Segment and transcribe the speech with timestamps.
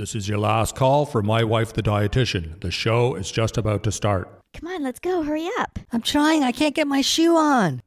[0.00, 2.58] This is your last call for My Wife the Dietitian.
[2.62, 4.32] The show is just about to start.
[4.54, 5.22] Come on, let's go.
[5.22, 5.78] Hurry up.
[5.92, 6.42] I'm trying.
[6.42, 7.82] I can't get my shoe on.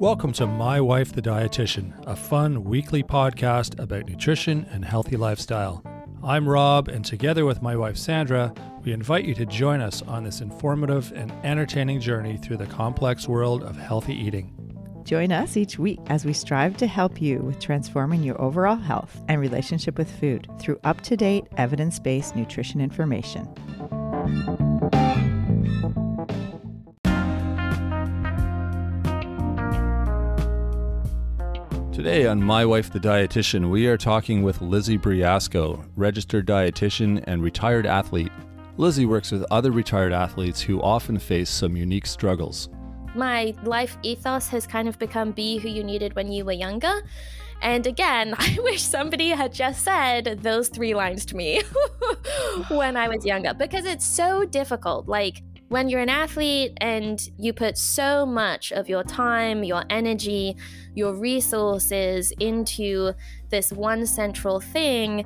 [0.00, 5.84] Welcome to My Wife the Dietitian, a fun weekly podcast about nutrition and healthy lifestyle.
[6.24, 8.52] I'm Rob, and together with my wife Sandra,
[8.82, 13.28] we invite you to join us on this informative and entertaining journey through the complex
[13.28, 14.52] world of healthy eating.
[15.04, 19.20] Join us each week as we strive to help you with transforming your overall health
[19.28, 23.48] and relationship with food through up to date, evidence based nutrition information.
[31.92, 37.42] Today on My Wife the Dietitian, we are talking with Lizzie Briasco, registered dietitian and
[37.42, 38.32] retired athlete.
[38.76, 42.68] Lizzie works with other retired athletes who often face some unique struggles.
[43.14, 47.02] My life ethos has kind of become be who you needed when you were younger.
[47.60, 51.62] And again, I wish somebody had just said those three lines to me
[52.68, 55.08] when I was younger because it's so difficult.
[55.08, 60.54] Like, when you're an athlete and you put so much of your time, your energy,
[60.94, 63.14] your resources into
[63.48, 65.24] this one central thing,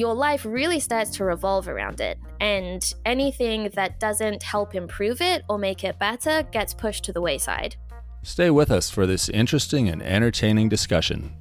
[0.00, 2.18] your life really starts to revolve around it.
[2.40, 7.20] And anything that doesn't help improve it or make it better gets pushed to the
[7.20, 7.76] wayside.
[8.22, 11.34] Stay with us for this interesting and entertaining discussion.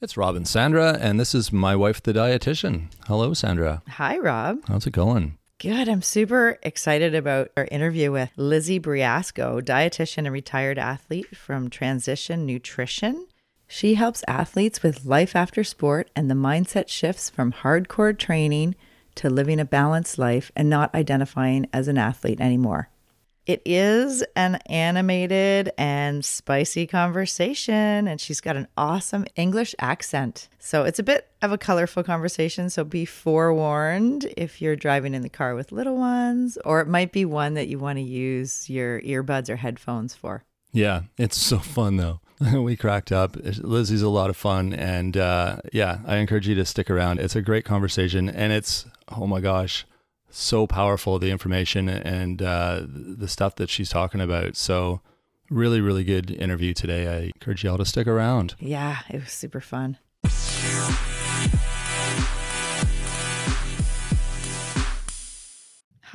[0.00, 2.92] It's Rob and Sandra, and this is my wife, the dietitian.
[3.06, 3.82] Hello, Sandra.
[3.88, 4.60] Hi, Rob.
[4.66, 5.36] How's it going?
[5.58, 5.88] Good.
[5.88, 12.46] I'm super excited about our interview with Lizzie Briasco, dietitian and retired athlete from Transition
[12.46, 13.26] Nutrition.
[13.68, 18.76] She helps athletes with life after sport and the mindset shifts from hardcore training
[19.16, 22.90] to living a balanced life and not identifying as an athlete anymore.
[23.46, 30.48] It is an animated and spicy conversation, and she's got an awesome English accent.
[30.58, 32.70] So it's a bit of a colorful conversation.
[32.70, 37.12] So be forewarned if you're driving in the car with little ones, or it might
[37.12, 40.42] be one that you want to use your earbuds or headphones for.
[40.72, 42.20] Yeah, it's so fun though.
[42.52, 43.36] we cracked up.
[43.36, 47.20] Lizzie's a lot of fun, and uh, yeah, I encourage you to stick around.
[47.20, 49.86] It's a great conversation, and it's oh my gosh
[50.36, 54.56] so powerful the information and uh, the stuff that she's talking about.
[54.56, 55.00] So
[55.50, 57.06] really, really good interview today.
[57.06, 58.54] I encourage you all to stick around.
[58.58, 59.98] Yeah, it was super fun.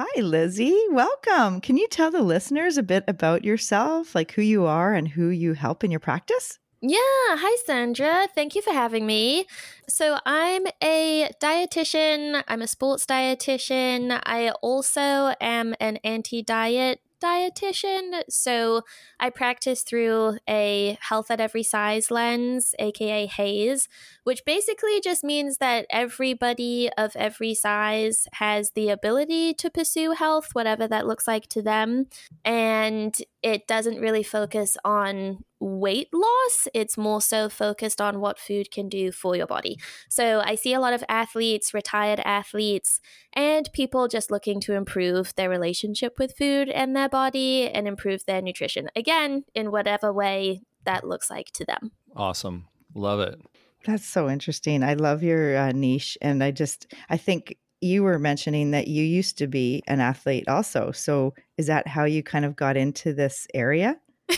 [0.03, 0.88] Hi, Lizzie.
[0.89, 1.62] Welcome.
[1.62, 5.28] Can you tell the listeners a bit about yourself, like who you are and who
[5.29, 6.57] you help in your practice?
[6.81, 6.97] Yeah.
[6.97, 8.28] Hi, Sandra.
[8.34, 9.45] Thank you for having me.
[9.88, 14.19] So, I'm a dietitian, I'm a sports dietitian.
[14.25, 18.23] I also am an anti diet dietitian.
[18.29, 18.81] So
[19.19, 23.87] I practice through a health at every size lens, aka HAES,
[24.23, 30.49] which basically just means that everybody of every size has the ability to pursue health,
[30.53, 32.07] whatever that looks like to them.
[32.43, 36.68] And it doesn't really focus on weight loss.
[36.74, 39.78] It's more so focused on what food can do for your body.
[40.09, 43.00] So I see a lot of athletes, retired athletes,
[43.34, 48.25] and people just looking to improve their relationship with food and their body and improve
[48.25, 48.90] their nutrition.
[48.96, 51.91] Again, in whatever way that looks like to them.
[52.16, 52.68] Awesome.
[52.94, 53.40] Love it.
[53.85, 54.84] That's so interesting.
[54.84, 56.18] I love your uh, niche.
[56.22, 60.47] And I just, I think you were mentioning that you used to be an athlete
[60.47, 60.91] also.
[60.91, 63.99] So is that how you kind of got into this area?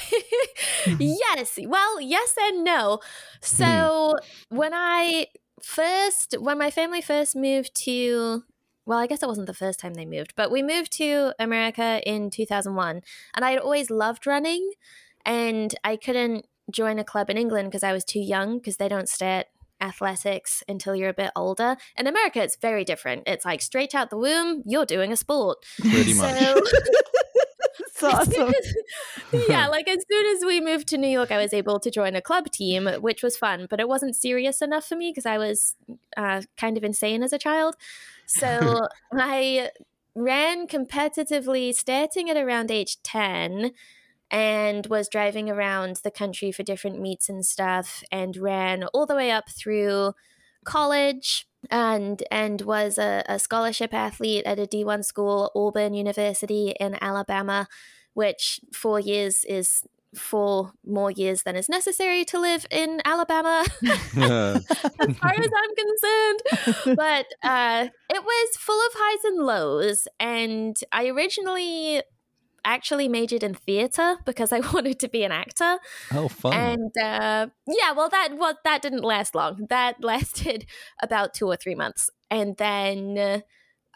[0.99, 1.59] yes.
[1.65, 2.99] Well, yes and no.
[3.41, 4.15] So
[4.49, 4.57] hmm.
[4.57, 5.27] when I
[5.61, 8.43] first, when my family first moved to,
[8.85, 12.01] well, I guess it wasn't the first time they moved, but we moved to America
[12.05, 13.01] in 2001.
[13.35, 14.71] And I had always loved running.
[15.25, 18.89] And I couldn't join a club in England because I was too young because they
[18.89, 19.47] don't start
[19.83, 21.75] athletics until you're a bit older.
[21.97, 23.23] In America, it's very different.
[23.27, 25.57] It's like straight out the womb, you're doing a sport.
[25.79, 26.41] Pretty much.
[27.95, 28.53] So, awesome.
[29.47, 32.15] yeah, like as soon as we moved to New York, I was able to join
[32.15, 35.37] a club team, which was fun, but it wasn't serious enough for me because I
[35.37, 35.75] was
[36.17, 37.75] uh, kind of insane as a child.
[38.27, 39.69] So I
[40.15, 43.71] ran competitively starting at around age 10
[44.31, 49.15] and was driving around the country for different meets and stuff and ran all the
[49.15, 50.13] way up through
[50.63, 56.97] college and and was a, a scholarship athlete at a D1 school, Auburn University in
[57.01, 57.67] Alabama,
[58.13, 59.83] which four years is
[60.15, 66.95] four more years than is necessary to live in Alabama, as far as I'm concerned.
[66.95, 70.07] But uh, it was full of highs and lows.
[70.19, 72.01] And I originally
[72.65, 75.79] actually majored in theater because I wanted to be an actor.
[76.11, 76.53] Oh, fun.
[76.53, 79.67] And uh, yeah, well, that well, that didn't last long.
[79.69, 80.65] That lasted
[81.01, 83.39] about two or three months, and then uh,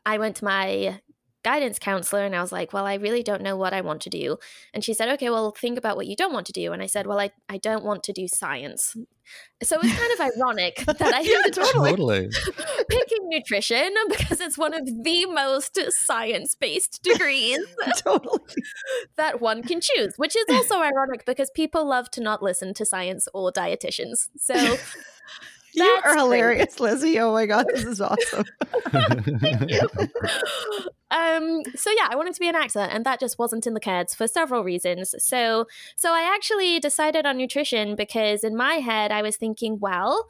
[0.05, 0.99] I went to my
[1.47, 4.09] guidance counselor and I was like, well, I really don't know what I want to
[4.09, 4.38] do.
[4.73, 6.73] And she said, okay, well, think about what you don't want to do.
[6.73, 8.95] And I said, well, I, I don't want to do science.
[9.63, 12.29] So it's kind of ironic that I Yeah, ended up totally.
[12.89, 17.59] picking nutrition because it's one of the most science based degrees
[17.97, 18.39] totally.
[19.15, 22.85] that one can choose, which is also ironic because people love to not listen to
[22.85, 24.29] science or dietitians.
[24.38, 24.77] So
[25.77, 26.24] You That's are great.
[26.24, 27.19] hilarious, Lizzie.
[27.19, 28.45] Oh my god, this is awesome.
[31.09, 33.79] um so yeah i wanted to be an actor and that just wasn't in the
[33.79, 35.65] cards for several reasons so
[35.95, 40.27] so i actually decided on nutrition because in my head i was thinking well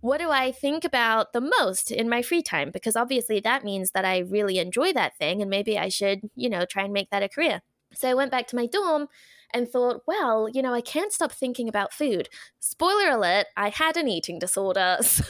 [0.00, 3.90] what do i think about the most in my free time because obviously that means
[3.90, 7.10] that i really enjoy that thing and maybe i should you know try and make
[7.10, 7.60] that a career
[7.92, 9.08] so i went back to my dorm
[9.56, 12.28] and thought, well, you know, I can't stop thinking about food.
[12.60, 14.98] Spoiler alert, I had an eating disorder.
[15.06, 15.24] So,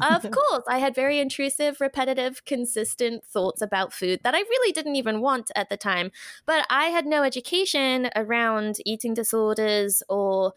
[0.00, 4.94] of course, I had very intrusive, repetitive, consistent thoughts about food that I really didn't
[4.94, 6.12] even want at the time.
[6.46, 10.52] But I had no education around eating disorders or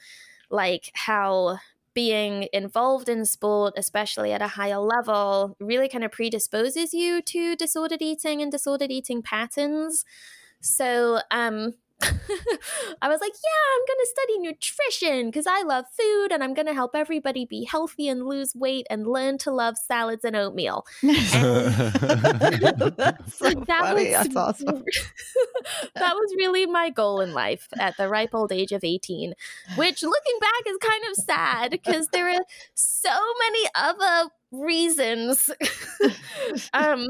[0.51, 1.57] like how
[1.95, 7.55] being involved in sport, especially at a higher level, really kind of predisposes you to
[7.55, 10.05] disordered eating and disordered eating patterns.
[10.61, 11.73] So, um,
[13.01, 16.53] I was like, yeah, I'm going to study nutrition because I love food and I'm
[16.53, 20.35] going to help everybody be healthy and lose weight and learn to love salads and
[20.35, 20.85] oatmeal.
[21.01, 21.39] That's so
[23.67, 24.03] That funny.
[24.05, 24.83] was- That's awesome.
[25.95, 29.33] that was really my goal in life at the ripe old age of 18,
[29.75, 33.09] which looking back is kind of sad because there are so
[33.47, 35.49] many other reasons
[36.73, 37.05] um,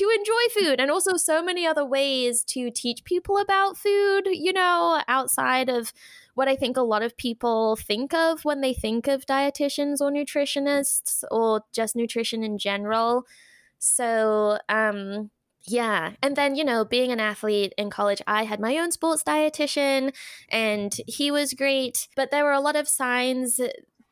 [0.00, 4.50] to enjoy food and also so many other ways to teach people about food, you
[4.50, 5.92] know, outside of
[6.34, 10.10] what I think a lot of people think of when they think of dietitians or
[10.10, 13.26] nutritionists or just nutrition in general.
[13.78, 15.30] So, um,
[15.64, 16.12] yeah.
[16.22, 20.14] And then, you know, being an athlete in college, I had my own sports dietitian
[20.48, 22.08] and he was great.
[22.16, 23.60] But there were a lot of signs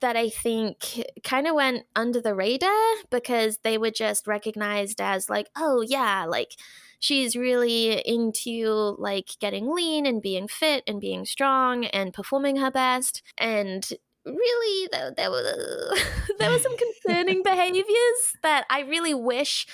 [0.01, 5.29] that I think kind of went under the radar because they were just recognized as
[5.29, 6.53] like, oh, yeah, like
[7.01, 12.71] she's really into like getting lean and being fit and being strong and performing her
[12.71, 13.23] best.
[13.37, 13.89] And
[14.25, 15.95] really, there, there, were,
[16.39, 17.87] there were some concerning behaviors
[18.43, 19.67] that I really wish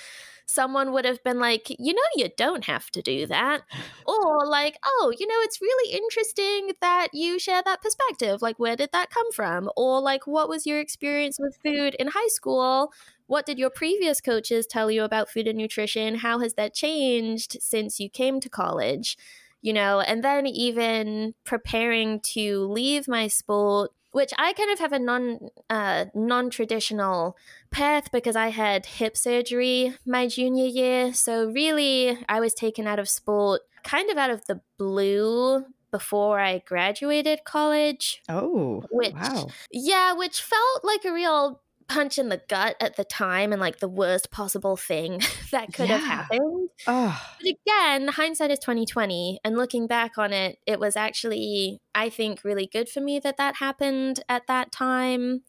[0.45, 3.61] someone would have been like, you know, you don't have to do that.
[4.05, 8.41] Or like, oh, you know, it's really interesting that you share that perspective.
[8.41, 9.69] Like, where did that come from?
[9.75, 12.91] Or like, what was your experience with food in high school?
[13.27, 16.15] What did your previous coaches tell you about food and nutrition?
[16.15, 19.17] How has that changed since you came to college?
[19.61, 24.93] You know, and then even preparing to leave my sport which I kind of have
[24.93, 27.35] a non uh, non traditional
[27.69, 31.13] path because I had hip surgery my junior year.
[31.13, 36.39] So really, I was taken out of sport kind of out of the blue before
[36.39, 38.21] I graduated college.
[38.29, 39.47] Oh, Which- wow.
[39.69, 43.79] Yeah, which felt like a real punch in the gut at the time and like
[43.79, 45.21] the worst possible thing
[45.51, 46.69] that could have happened.
[46.87, 52.09] Oh, But again, hindsight is 2020 and looking back on it, it was actually I
[52.09, 55.43] think really good for me that that happened at that time.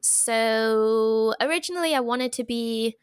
[0.00, 2.96] So, originally I wanted to be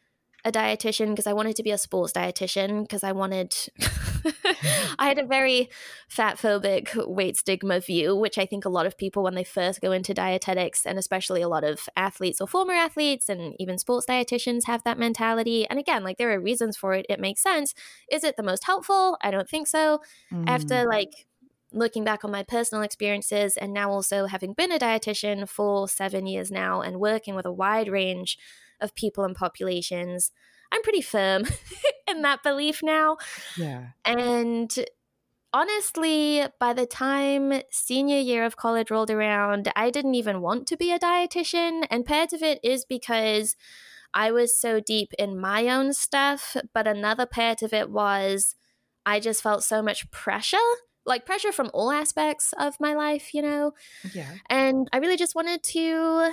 [0.45, 3.55] a dietitian because I wanted to be a sports dietitian because I wanted
[4.99, 5.69] I had a very
[6.07, 9.81] fat phobic weight stigma view, which I think a lot of people when they first
[9.81, 14.05] go into dietetics and especially a lot of athletes or former athletes and even sports
[14.07, 15.67] dietitians have that mentality.
[15.67, 17.07] And again, like there are reasons for it.
[17.09, 17.73] It makes sense.
[18.11, 19.17] Is it the most helpful?
[19.21, 20.01] I don't think so.
[20.31, 20.47] Mm.
[20.47, 21.25] After like
[21.71, 26.27] looking back on my personal experiences and now also having been a dietitian for 7
[26.27, 28.37] years now and working with a wide range
[28.81, 30.31] of people and populations,
[30.71, 31.45] I'm pretty firm
[32.09, 33.17] in that belief now.
[33.57, 33.89] yeah.
[34.03, 34.73] And
[35.53, 40.77] honestly, by the time senior year of college rolled around, I didn't even want to
[40.77, 41.87] be a dietitian.
[41.89, 43.55] And part of it is because
[44.13, 46.57] I was so deep in my own stuff.
[46.73, 48.55] But another part of it was
[49.05, 50.57] I just felt so much pressure.
[51.05, 53.73] Like pressure from all aspects of my life, you know?
[54.13, 54.31] Yeah.
[54.49, 56.31] And I really just wanted to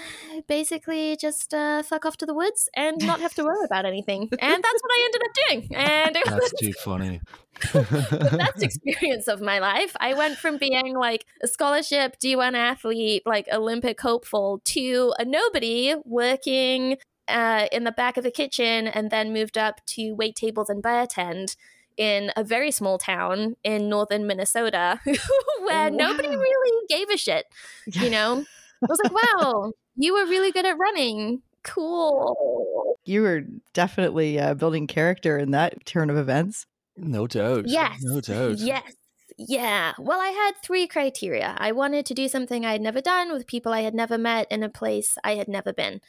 [0.48, 4.28] basically just uh, fuck off to the woods and not have to worry about anything.
[4.40, 5.76] And that's what I ended up doing.
[5.76, 7.20] And it was That's too funny.
[7.72, 9.94] the best experience of my life.
[10.00, 15.94] I went from being like a scholarship D1 athlete, like Olympic hopeful, to a nobody
[16.04, 16.96] working
[17.28, 20.82] uh, in the back of the kitchen and then moved up to wait tables and
[20.82, 21.56] bartend
[21.96, 27.46] in a very small town in northern Minnesota where Oh, nobody really gave a shit.
[27.86, 28.44] You know,
[28.82, 31.42] I was like, wow, you were really good at running.
[31.62, 32.96] Cool.
[33.04, 36.66] You were definitely uh, building character in that turn of events.
[36.96, 37.64] No doubt.
[37.66, 38.00] Yes.
[38.02, 38.58] No doubt.
[38.58, 38.94] Yes.
[39.38, 39.92] Yeah.
[39.98, 41.54] Well, I had three criteria.
[41.58, 44.46] I wanted to do something I had never done with people I had never met
[44.50, 46.00] in a place I had never been.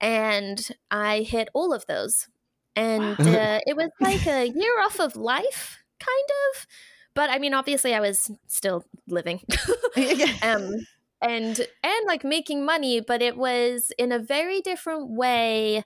[0.00, 2.28] And I hit all of those.
[2.76, 6.66] And uh, it was like a year off of life, kind of.
[7.14, 9.40] But I mean, obviously, I was still living.
[10.42, 10.74] um,
[11.22, 15.84] and and like making money, but it was in a very different way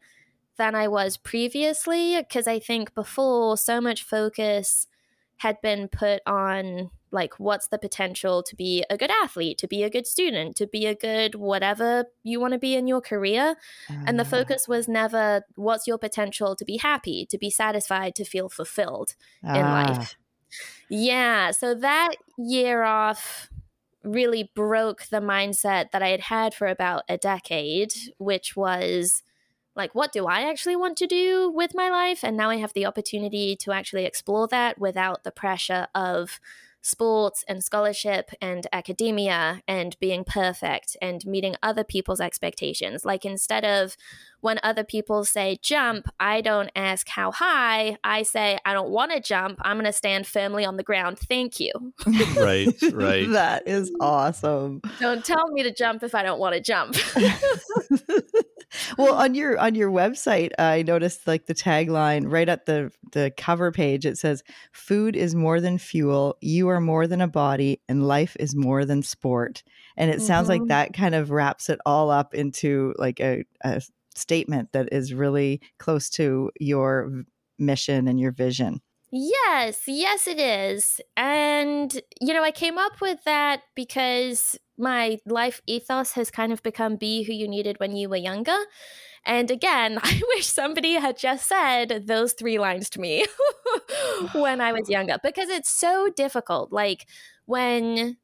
[0.56, 2.16] than I was previously.
[2.16, 4.86] Because I think before, so much focus
[5.38, 9.82] had been put on like what's the potential to be a good athlete, to be
[9.82, 13.56] a good student, to be a good whatever you want to be in your career.
[14.06, 18.14] And the Ah, focus was never what's your potential to be happy, to be satisfied,
[18.16, 20.16] to feel fulfilled in ah, life.
[20.88, 21.50] Yeah.
[21.50, 23.48] So that year off
[24.04, 29.22] really broke the mindset that I had had for about a decade, which was
[29.78, 32.24] like, what do I actually want to do with my life?
[32.24, 36.40] And now I have the opportunity to actually explore that without the pressure of
[36.88, 43.04] sports and scholarship and academia and being perfect and meeting other people's expectations.
[43.04, 43.96] Like instead of
[44.40, 47.98] when other people say jump, I don't ask how high.
[48.04, 49.58] I say, I don't want to jump.
[49.62, 51.18] I'm going to stand firmly on the ground.
[51.18, 51.72] Thank you.
[52.38, 53.28] Right, right.
[53.30, 54.80] that is awesome.
[55.00, 56.94] Don't tell me to jump if I don't want to jump.
[58.98, 63.32] well, on your on your website, I noticed like the tagline right at the the
[63.36, 64.04] cover page.
[64.06, 66.36] It says, "Food is more than fuel.
[66.40, 69.62] You are more than a body, and life is more than sport."
[69.96, 70.68] And it sounds like Mhm.
[70.68, 73.82] that kind of wraps it all up into like a, a
[74.14, 77.24] statement that is really close to your
[77.58, 78.80] mission and your vision.
[79.10, 81.00] Yes, yes, it is.
[81.16, 86.62] And, you know, I came up with that because my life ethos has kind of
[86.62, 88.56] become be who you needed when you were younger.
[89.24, 93.26] And again, I wish somebody had just said those three lines to me
[94.32, 96.72] when I was younger because it's so difficult.
[96.72, 97.06] Like
[97.46, 98.16] when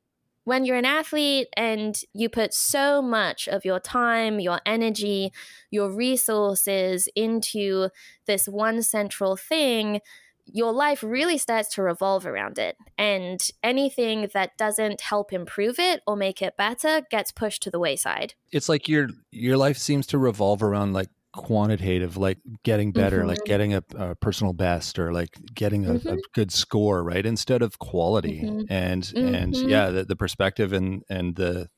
[0.44, 5.32] when you're an athlete and you put so much of your time, your energy,
[5.70, 7.88] your resources into
[8.26, 10.00] this one central thing,
[10.46, 12.76] your life really starts to revolve around it.
[12.98, 17.78] And anything that doesn't help improve it or make it better gets pushed to the
[17.78, 18.34] wayside.
[18.52, 23.38] It's like your your life seems to revolve around like quantitative, like getting better, like
[23.40, 23.46] Mhm.
[23.46, 26.20] getting a, a personal best or like getting a, a Mhm.
[26.32, 27.26] good score, right?
[27.26, 28.42] Instead of quality.
[28.42, 28.66] Mhm.
[28.70, 29.68] And and Mhm.
[29.68, 31.68] yeah, the, the perspective and and the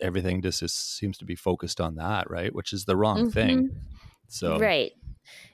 [0.00, 2.52] everything just is, seems to be focused on that, right?
[2.54, 3.68] Which is the wrong thing.
[3.68, 3.76] Mhm.
[4.28, 4.92] So Right.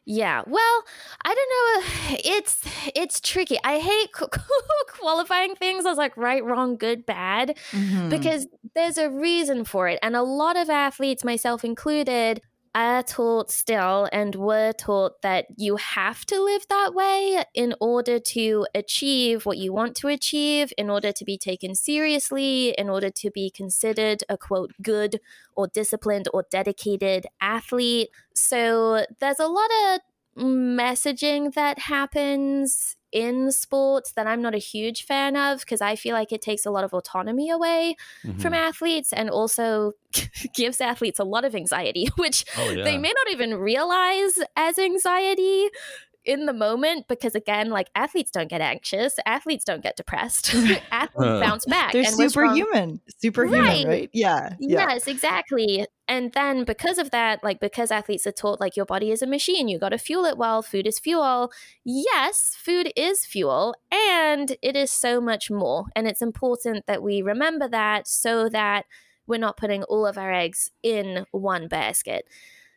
[0.04, 0.42] Yeah.
[0.46, 0.84] Well,
[1.24, 2.16] I don't know.
[2.24, 2.62] It's
[2.94, 3.56] it's tricky.
[3.64, 4.10] I hate
[4.88, 7.56] qualifying things as like right, wrong, good, bad.
[7.72, 8.08] Mm-hmm.
[8.08, 9.98] because there's a reason for it.
[10.02, 12.42] And a lot of athletes, myself included,
[12.74, 18.18] are taught still and were taught that you have to live that way in order
[18.18, 23.10] to achieve what you want to achieve, in order to be taken seriously, in order
[23.10, 25.20] to be considered a quote good
[25.56, 28.08] or disciplined or dedicated athlete.
[28.34, 30.00] So there's a lot of
[30.40, 36.14] messaging that happens in sports that I'm not a huge fan of because I feel
[36.14, 38.40] like it takes a lot of autonomy away mhm.
[38.40, 39.92] from athletes and also
[40.54, 42.84] gives athletes a lot of anxiety, which oh yeah.
[42.84, 45.68] they may not even realize as anxiety
[46.24, 50.54] in the moment because again like athletes don't get anxious athletes don't get depressed
[50.92, 53.00] athletes bounce back They're and superhuman.
[53.18, 53.86] Superhuman, Right.
[53.86, 54.10] right?
[54.12, 54.50] Yeah.
[54.60, 54.88] Yeah.
[54.90, 55.86] Yes, exactly.
[56.10, 59.28] And then because of that, like because athletes are taught like your body is a
[59.28, 61.52] machine, you got to fuel it well, food is fuel.
[61.84, 65.84] Yes, food is fuel, and it is so much more.
[65.94, 68.86] And it's important that we remember that so that
[69.28, 72.26] we're not putting all of our eggs in one basket.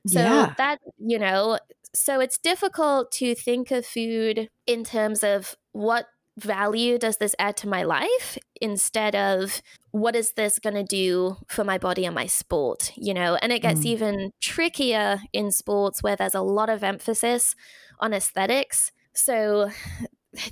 [0.06, 0.54] So Yeah.
[0.58, 1.58] that, you know,
[1.94, 7.56] so it's difficult to think of food in terms of what value does this add
[7.58, 9.62] to my life instead of
[9.92, 13.52] what is this going to do for my body and my sport you know and
[13.52, 13.86] it gets Mm.
[13.86, 17.56] even trickier in sports where there's a lot of emphasis
[18.00, 19.70] on aesthetics so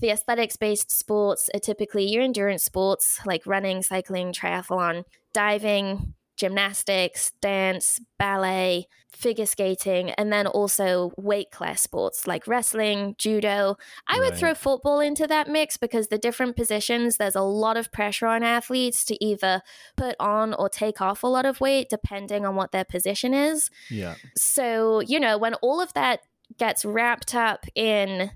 [0.02, 7.32] the aesthetics based sports are typically your endurance sports like running cycling triathlon diving gymnastics
[7.42, 14.36] dance ballet figure skating and then also weight class sports like wrestling judo I would
[14.36, 18.44] throw football into that mix because the different positions, there's a lot of pressure on
[18.44, 19.62] athletes to either
[19.96, 23.70] put on or take off a lot of weight depending on what their position is.
[23.90, 24.16] yeah.
[24.36, 26.22] So, you know, when all of that
[26.58, 28.32] gets wrapped up in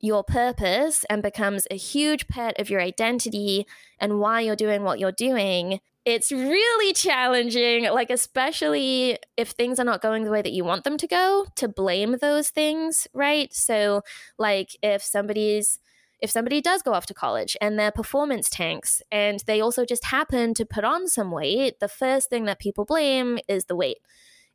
[0.00, 3.66] your purpose and becomes a huge part of your identity
[3.98, 9.84] and why you're doing what you're doing, it's really challenging, like, especially if things are
[9.84, 13.52] not going the way that you want them to go, to blame those things, right?
[13.52, 14.02] So,
[14.38, 15.78] like, if somebody's
[16.22, 20.04] if somebody does go off to college and their performance tanks and they also just
[20.04, 23.98] happen to put on some weight, the first thing that people blame is the weight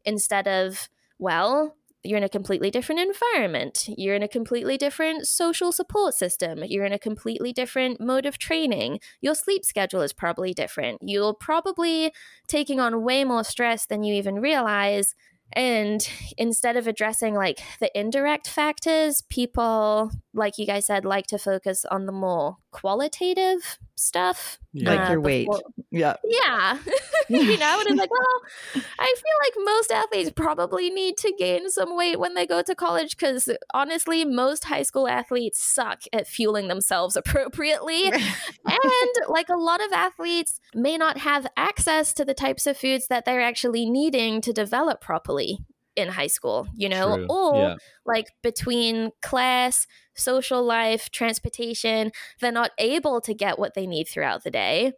[0.03, 3.85] instead of, well, you're in a completely different environment.
[3.87, 6.63] You're in a completely different social support system.
[6.65, 8.99] You're in a completely different mode of training.
[9.21, 10.99] Your sleep schedule is probably different.
[11.01, 12.13] You're probably
[12.47, 15.15] taking on way more stress than you even realize.
[15.53, 16.07] And
[16.37, 21.85] instead of addressing like the indirect factors, people, like you guys said, like to focus
[21.89, 24.59] on the more qualitative stuff.
[24.73, 24.93] Yeah.
[24.93, 25.47] Like your uh, weight.
[25.91, 26.15] Yeah.
[26.25, 26.77] Yeah.
[27.29, 31.69] you know, and it's like, well, I feel like most athletes probably need to gain
[31.69, 36.27] some weight when they go to college because honestly, most high school athletes suck at
[36.27, 38.07] fueling themselves appropriately.
[38.07, 43.07] and like a lot of athletes may not have access to the types of foods
[43.07, 45.59] that they're actually needing to develop properly
[45.95, 47.27] in high school, you know, True.
[47.29, 47.75] or Yeah.
[48.05, 52.11] like between class, social life, transportation,
[52.41, 54.93] they're not able to get what they need throughout the day.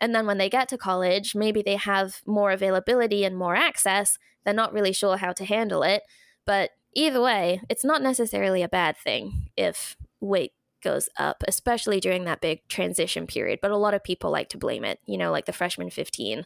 [0.00, 4.18] And then when they get to college, maybe they have more availability and more access.
[4.44, 6.02] They're not really sure how to handle it.
[6.44, 12.24] But either way, it's not necessarily a bad thing if weight goes up, especially during
[12.24, 13.58] that big transition period.
[13.62, 16.44] But a lot of people like to blame it, you know, like the freshman 15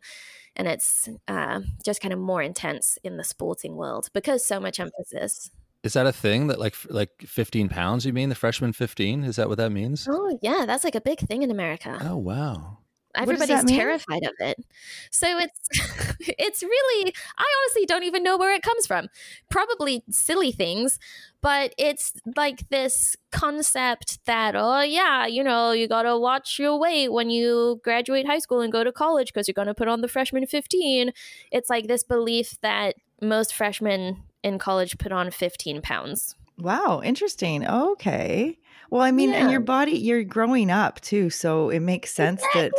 [0.60, 4.78] and it's uh, just kind of more intense in the sporting world because so much
[4.78, 5.50] emphasis.
[5.82, 8.04] Is that a thing that like like 15 pounds?
[8.04, 9.24] You mean the freshman 15?
[9.24, 10.06] Is that what that means?
[10.06, 11.98] Oh yeah, that's like a big thing in America.
[12.02, 12.79] Oh wow.
[13.14, 14.64] Everybody's terrified of it.
[15.10, 15.58] So it's
[16.20, 19.08] it's really I honestly don't even know where it comes from.
[19.50, 20.98] Probably silly things,
[21.40, 26.78] but it's like this concept that oh yeah, you know, you got to watch your
[26.78, 29.88] weight when you graduate high school and go to college because you're going to put
[29.88, 31.12] on the freshman 15.
[31.50, 36.34] It's like this belief that most freshmen in college put on 15 pounds.
[36.58, 37.66] Wow, interesting.
[37.66, 38.58] Okay.
[38.90, 42.72] Well, I mean, and your body, you're growing up too, so it makes sense that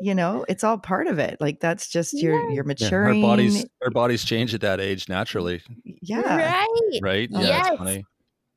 [0.00, 1.40] you know it's all part of it.
[1.40, 5.62] Like that's just you're you're Yeah, our bodies our bodies change at that age naturally,
[5.84, 6.52] yeah.
[6.52, 7.00] Right.
[7.02, 7.28] right?
[7.30, 7.68] Yeah, Yes.
[7.68, 8.04] it's funny.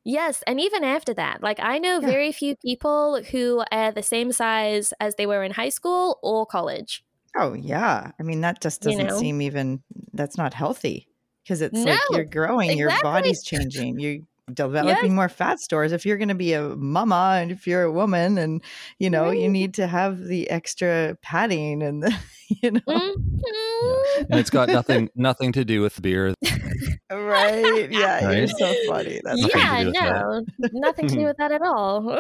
[0.08, 2.08] Yes, and even after that, like I know Yeah.
[2.08, 6.46] very few people who are the same size as they were in high school or
[6.46, 7.04] college.
[7.36, 8.12] Oh yeah.
[8.20, 9.18] I mean, that just doesn't know?
[9.20, 9.84] seem even.
[10.14, 11.10] That's not healthy
[11.44, 14.20] because it's like you're growing, your body's changing, you're
[14.54, 15.92] developing more fat stores.
[15.92, 18.62] If you're going to be a mama and if you're a woman, and
[19.00, 22.16] you know, you need to have the extra padding and the,
[22.62, 24.26] you know, Mhm.
[24.30, 26.34] And it's got nothing nothing to do with beer.
[27.12, 27.92] right?
[27.92, 29.20] Yeah, you're so funny.
[29.24, 30.46] That's Nothing to Yeah, do with that.
[30.60, 32.20] no, nothing to do with that at all.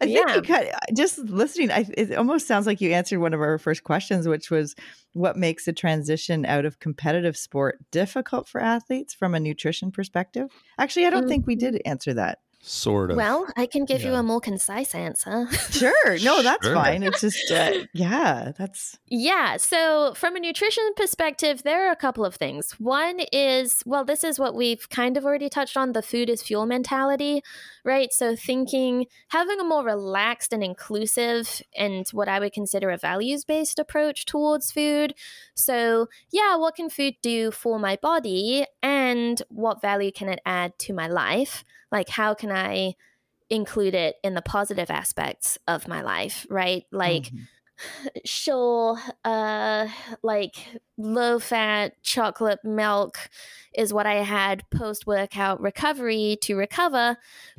[0.00, 0.34] I think Yeah.
[0.34, 1.70] you kind of, just listening.
[1.70, 4.74] I, it almost sounds like you answered one of our first questions, which was
[5.12, 10.50] what makes a transition out of competitive sport difficult for athletes from a nutrition perspective.
[10.78, 11.72] Actually, I don't think we mm-hmm.
[11.72, 12.38] did answer that.
[12.68, 13.16] Sort of.
[13.16, 15.46] well, I can give you a more concise answer.
[15.70, 16.74] Sure, no, that's Sure.
[16.74, 17.04] fine.
[17.04, 19.56] It's just, uh, yeah, that's Yeah.
[19.56, 22.72] So, from a nutrition perspective, there are a couple of things.
[22.80, 26.42] One is, well, this is what we've kind of already touched on the food is
[26.42, 27.40] fuel mentality,
[27.84, 28.12] right?
[28.12, 33.44] So, thinking, having a more relaxed and inclusive and what I would consider a values
[33.44, 35.14] based approach towards food.
[35.54, 40.78] So, yeah, what can food do for my body and what value can it add
[40.80, 41.64] to my life?
[41.92, 42.94] Like, how can I
[43.50, 46.84] include it in the positive aspects of my life, right?
[46.92, 47.46] Like, Mhm.
[48.24, 49.86] sure uh
[50.22, 50.56] like
[50.96, 53.18] low fat chocolate milk
[53.74, 57.16] is what i had post workout recovery to recover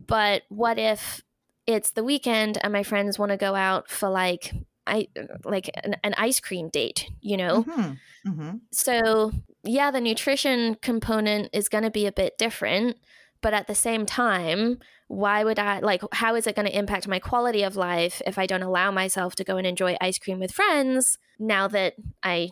[0.08, 1.22] but what if
[1.68, 4.54] it's the weekend and my friends want to go out for like
[4.88, 5.08] i
[5.44, 8.62] like an, an ice cream date you know Mhm, mhm.
[8.72, 9.32] so
[9.64, 12.98] yeah the nutrition component is going to be a bit different
[13.42, 17.08] but at the same time why would i like how is it going to impact
[17.08, 20.40] my quality of life if i don't allow myself to go and enjoy ice cream
[20.40, 22.50] with friends now that i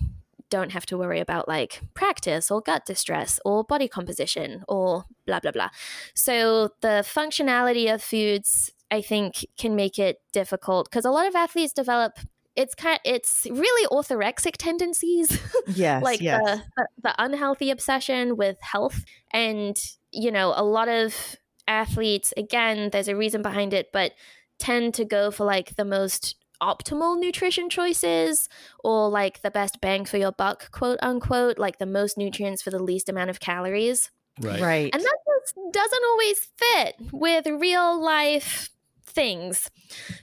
[0.50, 5.39] don't have to worry about like practice or gut distress or body composition or blah
[5.39, 5.69] blah blah
[6.13, 11.36] so the functionality of foods i think can make it difficult because a lot of
[11.36, 12.19] athletes develop
[12.56, 16.41] it's kind it's really orthorexic tendencies Yes, like yes.
[16.43, 19.76] the, the the unhealthy obsession with health and
[20.15, 21.36] you know a lot of
[21.67, 24.12] athletes again there's a reason behind it but
[24.60, 28.47] tend to go for like the most optimal nutrition choices
[28.84, 32.69] or like the best bang for your buck quote unquote like the most nutrients for
[32.69, 34.10] the least amount of calories
[34.41, 34.62] right.
[34.62, 34.89] right.
[34.93, 38.69] and that just doesn't always fit with real life
[39.15, 39.71] things.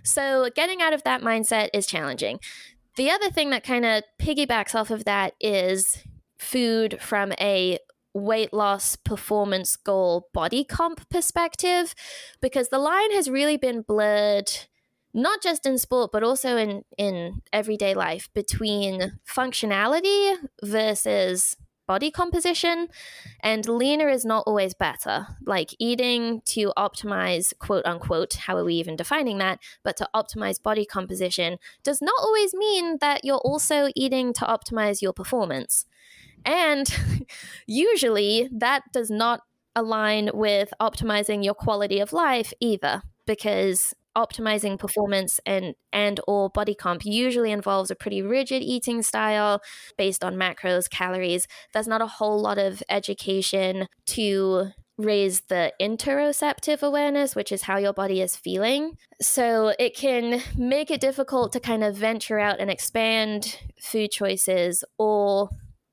[0.05, 2.38] So getting out of that mindset is challenging.
[2.96, 6.05] The other thing that kind of piggybacks off of that is
[6.38, 7.78] food from a
[8.14, 11.94] weight loss performance goal body comp perspective
[12.40, 14.51] because the line has really been blurred
[15.14, 22.88] not just in sport but also in in everyday life between functionality versus body composition.
[23.40, 25.27] And leaner is not always better.
[25.44, 29.59] Like eating to optimize quote unquote how are we even defining that?
[29.83, 35.03] But to optimize body composition does not always mean that you're also eating to optimize
[35.03, 35.85] your performance
[36.44, 36.87] and
[37.66, 39.40] usually that does not
[39.74, 46.74] align with optimizing your quality of life either because optimizing performance and and or body
[46.74, 49.62] comp usually involves a pretty rigid eating style
[49.96, 51.46] based on macros calories.
[51.72, 57.78] There's not a whole lot of education to raise the interoceptive awareness which is how
[57.78, 58.92] your body is feeling.
[59.20, 64.85] So it can make it difficult to kind of venture out and expand food choices
[64.98, 65.48] or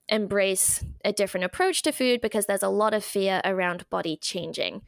[0.10, 4.82] embrace a different approach to food because there's a lot of fear around body changing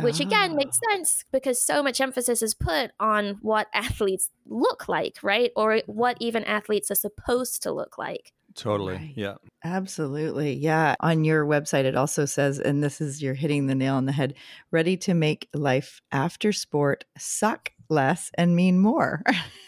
[0.00, 0.92] which again makes Ah.
[0.94, 5.50] sense because so much emphasis is put on what athletes look like, right?
[5.56, 8.32] Or what even athletes are supposed to look like.
[8.54, 8.94] Totally.
[8.94, 9.12] Right.
[9.14, 9.34] Yeah.
[9.62, 10.54] Absolutely.
[10.54, 10.94] Yeah.
[11.00, 14.12] On your website, it also says, and this is you're hitting the nail on the
[14.12, 14.32] head
[14.70, 19.22] ready to make life after sport suck less and mean more.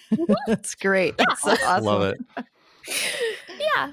[0.46, 1.18] That's great.
[1.18, 1.84] That's so awesome.
[1.84, 2.18] Love it.
[3.58, 3.90] Yeah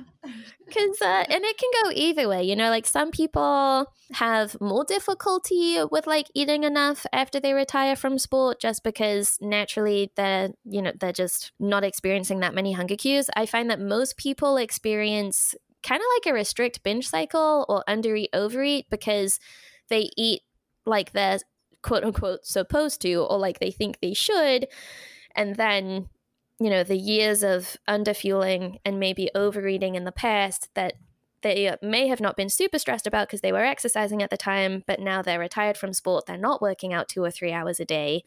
[0.66, 4.84] because uh, and it can go either way you know like some people have more
[4.84, 10.82] difficulty with like eating enough after they retire from sport just because naturally they're you
[10.82, 13.30] know they're just not experiencing that many hunger cues.
[13.36, 18.10] I find that most people experience kind of like a restrict binge cycle or under
[18.10, 19.40] undereat overeat because
[19.90, 20.42] they eat
[20.86, 21.40] like they're
[21.82, 24.68] quote unquote supposed to or like they think they should
[25.36, 26.08] and then
[26.60, 30.94] you know the years of underfueling and maybe overeating in the past that
[31.42, 34.38] they uh, may have not been super stressed about because they were exercising at the
[34.38, 37.80] time but now they're retired from sport they're not working out two or three hours
[37.80, 38.24] a day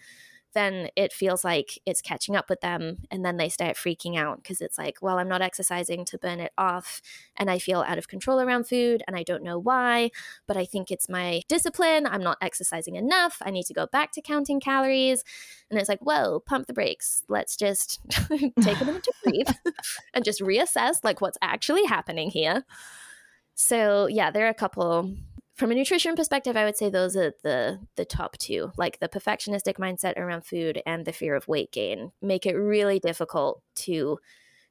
[0.57, 4.43] then it feels like it's catching up with them and then they start freaking out
[4.43, 7.03] because it's like well i'm not exercising to burn it off
[7.37, 10.11] and i feel out of control around food and i don't know why
[10.47, 14.11] but i think it's my discipline i'm not exercising enough i need to go back
[14.13, 15.23] to counting calories
[15.71, 17.25] and it's like, whoa, pump the brakes.
[17.29, 18.01] Let's just
[18.61, 19.49] take a minute to breathe
[20.15, 22.65] and just reassess like what's actually happening here.
[23.55, 25.15] So yeah, there are a couple
[25.57, 28.73] from a nutrition perspective, I would say those are the the top two.
[28.77, 32.99] Like the perfectionistic mindset around food and the fear of weight gain make it really
[32.99, 34.19] difficult to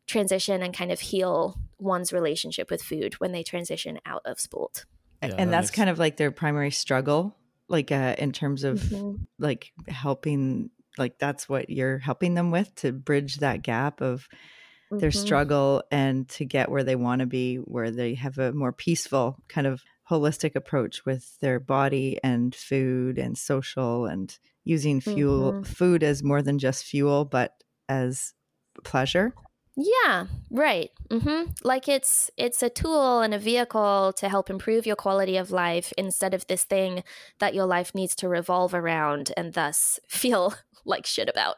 [0.08, 4.86] transition and kind of heal one's relationship with food when they transition out of sport.
[5.24, 7.36] Yeah, and that that's makes- kind of like their primary struggle,
[7.68, 9.26] like uh, in terms of Mhm.
[9.40, 10.70] like helping,
[11.00, 14.28] like that's what you're helping them with to bridge that gap of
[14.92, 15.16] their Mhm.
[15.16, 19.38] struggle and to get where they want to be, where they have a more peaceful
[19.48, 25.68] kind of holistic approach with their body and food and social and using fuel Mhm.
[25.68, 27.54] food as more than just fuel, but
[27.90, 28.34] as
[28.84, 29.34] pleasure.
[29.78, 30.90] Yeah, right.
[31.10, 31.52] mm-hmm.
[31.64, 35.92] Like it's it's a tool and a vehicle to help improve your quality of life
[35.98, 37.04] instead of this thing
[37.40, 40.54] that your life needs to revolve around and thus feel
[40.86, 41.58] like shit about.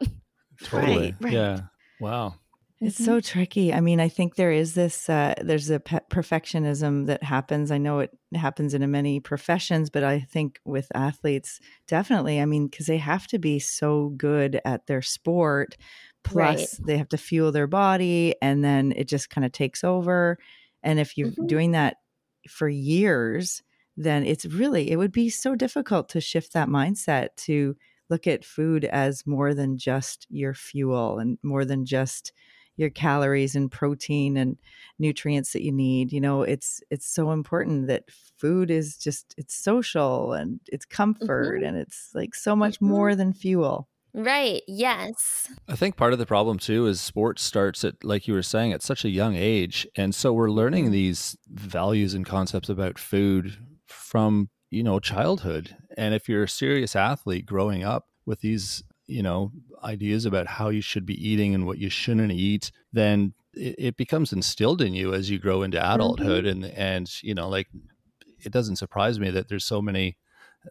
[0.64, 0.96] Totally.
[0.96, 1.32] Right, right.
[1.32, 1.60] Yeah.
[2.00, 2.34] Wow.
[2.80, 3.10] It's Mm-hmm.
[3.10, 3.74] so tricky.
[3.74, 7.72] I mean, I think there is this, uh, there's a pe- perfectionism that happens.
[7.72, 12.40] I know it happens in many professions, but I think with athletes, definitely.
[12.40, 15.76] I mean, because they have to be so good at their sport,
[16.22, 20.38] plus they have to fuel their body, and then it just kind of takes over.
[20.84, 21.46] And if you're Mhm.
[21.46, 21.96] doing that
[22.48, 23.62] for years,
[23.96, 27.76] then it's really, it would be so difficult to shift that mindset to
[28.08, 32.32] look at food as more than just your fuel and more than just
[32.78, 34.56] your calories and protein and
[34.98, 39.54] nutrients that you need you know it's it's so important that food is just it's
[39.54, 42.88] social and it's comfort and it's like so much Mhm.
[42.88, 44.62] more than fuel Right.
[44.66, 45.48] Yes.
[45.68, 48.72] I think part of the problem too is sports starts at, like you were saying,
[48.72, 49.86] at such a young age.
[49.96, 55.76] And so we're learning these values and concepts about food from, you know, childhood.
[55.96, 60.68] And if you're a serious athlete growing up with these, you know, ideas about how
[60.68, 64.94] you should be eating and what you shouldn't eat, then it, it becomes instilled in
[64.94, 66.46] you as you grow into adulthood.
[66.46, 67.68] And, and, you know, like
[68.44, 70.18] it doesn't surprise me that there's so many,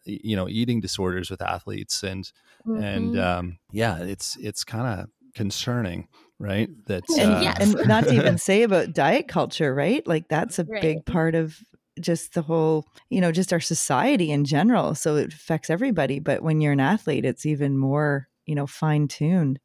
[0.06, 2.32] you know, eating disorders with athletes and,
[2.76, 3.20] and Mhm.
[3.20, 6.08] um, yeah, it's it's kind of concerning,
[6.40, 6.70] right?
[6.86, 7.60] That and, uh, Yes.
[7.60, 10.82] and not to even say about diet culture right like that's a Right.
[10.82, 11.58] big part of
[12.02, 14.96] just the whole, you know, just our society in general.
[14.96, 16.20] So it affects everybody.
[16.20, 19.60] But when you're an athlete, it's even more, you know, fine tuned.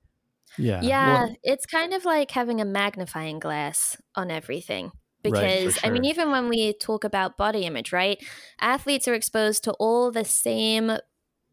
[0.58, 0.82] Yeah.
[0.82, 4.92] Yeah, Well, it's kind of like having a magnifying glass on everything.
[5.24, 8.22] Right, for Because, I mean, even when we talk about body image, right?
[8.60, 10.98] Athletes are exposed to all the same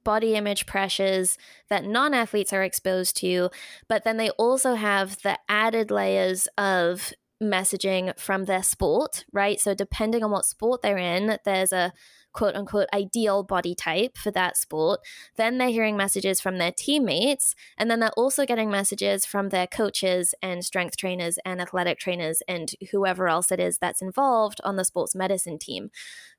[0.03, 1.37] body image pressures
[1.69, 3.49] that non athletes are exposed to,
[3.87, 9.59] but then they also have the added layers of messaging from their sport, right?
[9.59, 11.93] So, depending on what sport they're in, there's a
[12.31, 14.99] quote unquote ideal body type for that sport.
[15.35, 19.67] Then they're hearing messages from their teammates, and then they're also getting messages from their
[19.67, 24.75] coaches and strength trainers and athletic trainers and whoever else it is that's involved on
[24.75, 25.89] the sports medicine team.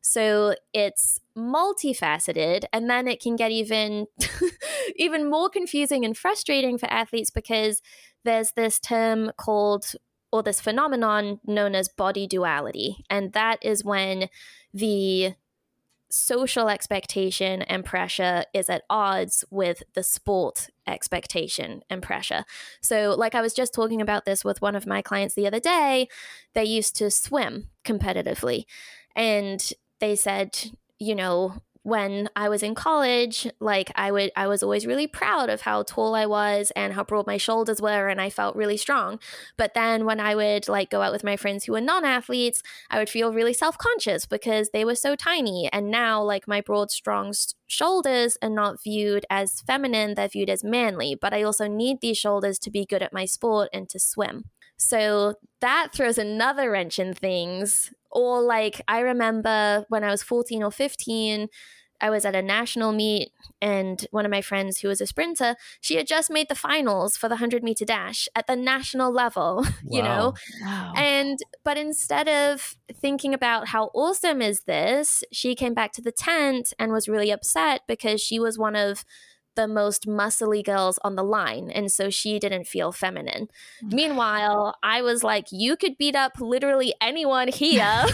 [0.00, 4.06] So it's multifaceted and then it can get even
[4.96, 7.82] even more confusing and frustrating for athletes because
[8.24, 9.92] there's this term called
[10.32, 14.28] or this phenomenon known as body duality and that is when
[14.72, 15.34] the
[16.10, 22.44] social expectation and pressure is at odds with the sport expectation and pressure.
[22.80, 25.60] So, like I was just talking about this with one of my clients the other
[25.60, 26.08] day,
[26.54, 28.64] they used to swim competitively.
[29.14, 34.62] And they said, you know, when I was in college, like I would I was
[34.62, 38.20] always really proud of how tall I was and how broad my shoulders were and
[38.20, 39.18] I felt really strong.
[39.56, 42.98] But then when I would like go out with my friends who were non-athletes, I
[42.98, 47.32] would feel really self-conscious because they were so tiny and now like my broad strong
[47.66, 52.18] shoulders are not viewed as feminine, they're viewed as manly, but I also need these
[52.18, 54.44] shoulders to be good at my sport and to swim.
[54.80, 57.92] So that throws another wrench in things.
[58.10, 61.48] Or, like, I remember when I was 14 or 15,
[62.00, 65.54] I was at a national meet, and one of my friends who was a sprinter,
[65.82, 69.66] she had just made the finals for the 100 meter dash at the national level,
[69.84, 70.32] you know?
[70.62, 70.94] Wow.
[70.96, 76.12] And but instead of thinking about how awesome is this, she came back to the
[76.12, 79.04] tent and was really upset because she was one of
[79.56, 83.48] the most muscly girls on the line and so she didn't feel feminine.
[83.84, 83.92] Mm.
[83.92, 88.04] Meanwhile, I was like you could beat up literally anyone here.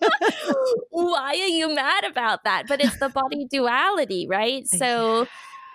[0.90, 2.64] Why are you mad about that?
[2.68, 4.66] But it's the body duality, right?
[4.66, 5.26] So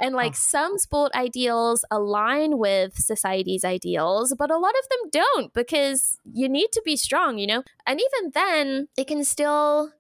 [0.01, 0.39] and like oh.
[0.39, 6.49] some sport ideals align with society's ideals, but a lot of them don't because you
[6.49, 7.63] need to be strong, you know?
[7.85, 9.91] And even then, it can still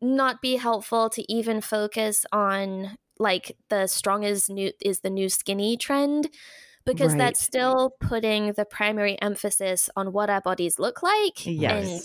[0.00, 5.28] not be helpful to even focus on like the strong is new is the new
[5.28, 6.28] skinny trend
[6.86, 7.16] because Right.
[7.16, 11.68] that's still putting the primary emphasis on what our bodies look like Yes.
[11.68, 12.02] and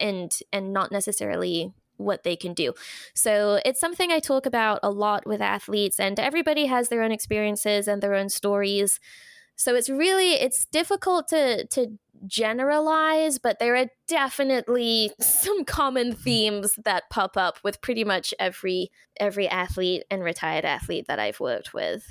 [0.00, 2.74] and and not necessarily what they can do.
[3.14, 7.12] So it's something I talk about a lot with athletes and everybody has their own
[7.12, 8.98] experiences and their own stories.
[9.56, 16.22] So it's really it's difficult to to generalize, but there are definitely some common mm-hmm.
[16.22, 21.40] themes that pop up with pretty much every every athlete and retired athlete that I've
[21.40, 22.06] worked with.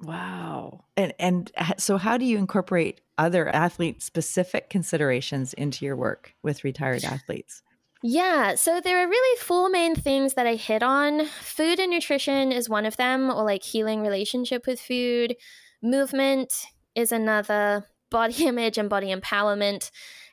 [0.00, 0.84] Wow.
[0.96, 6.64] And and so how do you incorporate other athlete specific considerations into your work with
[6.64, 7.62] retired athletes?
[8.04, 11.26] Yeah, so there are really four main things that I hit on.
[11.26, 15.36] Food and nutrition is one of them, or like healing relationship with food.
[15.84, 16.52] Movement
[16.94, 19.90] is another, body image and body empowerment,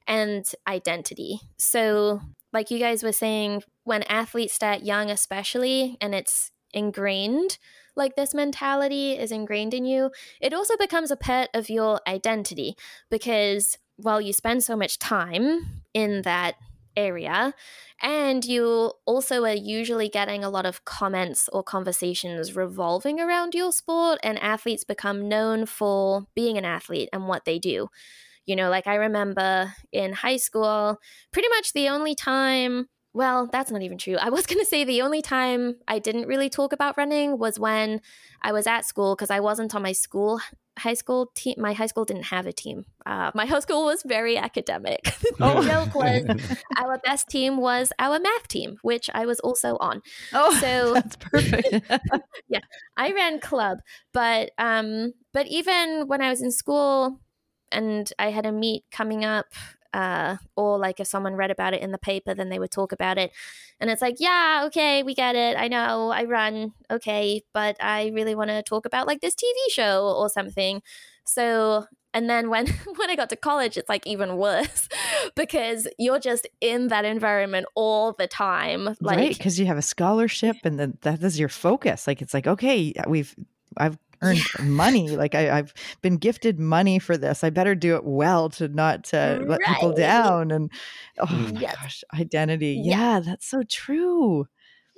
[0.08, 1.40] and identity.
[1.58, 7.58] So, like you guys were saying, when athletes start young, especially, and it's ingrained,
[7.96, 12.76] like this mentality is ingrained in you, it also becomes a part of your identity
[13.12, 16.56] because while you spend so much time in that
[17.00, 17.54] area
[18.02, 23.72] and you also are usually getting a lot of comments or conversations revolving around your
[23.72, 27.88] sport and athletes become known for being an athlete and what they do.
[28.46, 30.98] You know like i remember in high school
[31.32, 34.16] pretty much the only time well that's not even true.
[34.16, 37.60] I was going to say the only time i didn't really talk about running was
[37.60, 38.02] when
[38.42, 40.40] i was at school because i wasn't on my school
[40.80, 44.02] high school team my high school didn't have a team uh, my high school was
[44.04, 45.62] very academic the Oh.
[45.64, 46.24] joke was
[46.82, 50.02] our best team was our math team, which I was also on.
[50.34, 51.86] Oh, So- that's perfect.
[52.50, 52.60] Yeah,
[52.98, 53.78] I ran club,
[54.14, 57.20] but um, but even when I was in school
[57.72, 59.46] and I had a meet coming up,
[59.94, 62.92] uh, or like if someone read about it in the paper, then they would talk
[62.92, 63.32] about it,
[63.80, 65.58] and it's like, yeah, okay, we get it.
[65.58, 69.72] I know I run, okay, but I really want to talk about like this TV
[69.72, 70.82] show or something.
[71.26, 74.88] So and then when when I got to college, it's like even worse
[75.36, 78.96] because you're just in that environment all the time.
[79.00, 82.08] Like right, because you have a scholarship and then that is your focus.
[82.08, 83.36] Like it's like, okay, we've
[83.78, 85.10] I've earned money.
[85.10, 87.44] Like I, have been gifted money for this.
[87.44, 90.52] I better do it well to not uh, let people down.
[90.52, 90.72] And
[91.18, 91.76] oh my yes.
[91.76, 92.82] gosh, identity.
[92.84, 92.98] Yeah.
[92.98, 94.48] yeah, that's so true.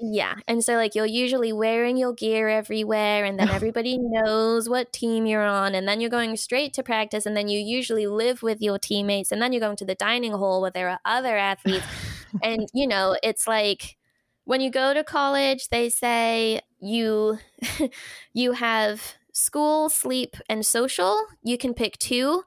[0.04, 0.34] Yeah.
[0.48, 5.28] And so, like, you're usually wearing your gear everywhere, and then everybody knows what team
[5.28, 5.76] you're on.
[5.76, 9.32] And then you're going straight to practice, and then you usually live with your teammates,
[9.32, 11.86] and then you're going to the dining hall where there are other athletes.
[12.44, 13.98] and, you know, it's like,
[14.46, 17.40] when you go to college, they say you
[18.34, 21.22] you have school, sleep, and social.
[21.44, 22.44] You can pick two.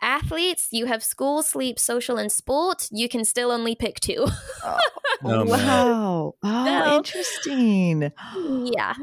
[0.00, 2.88] Athletes, you have school, sleep, social, and sport.
[2.92, 4.26] You can still only pick two.
[4.62, 4.78] oh,
[5.22, 6.34] wow.
[6.42, 8.12] Oh, so, interesting.
[8.74, 8.94] Yeah.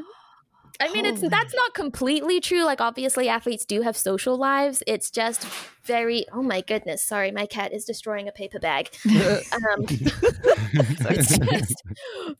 [0.79, 2.65] I mean, it's that's not completely true.
[2.65, 4.83] Like, obviously, athletes do have social lives.
[4.85, 5.47] It's just
[5.85, 6.25] very.
[6.31, 7.03] Oh my goodness!
[7.03, 8.89] Sorry, my cat is destroying a paper bag.
[9.05, 9.85] um,
[10.73, 11.83] it's just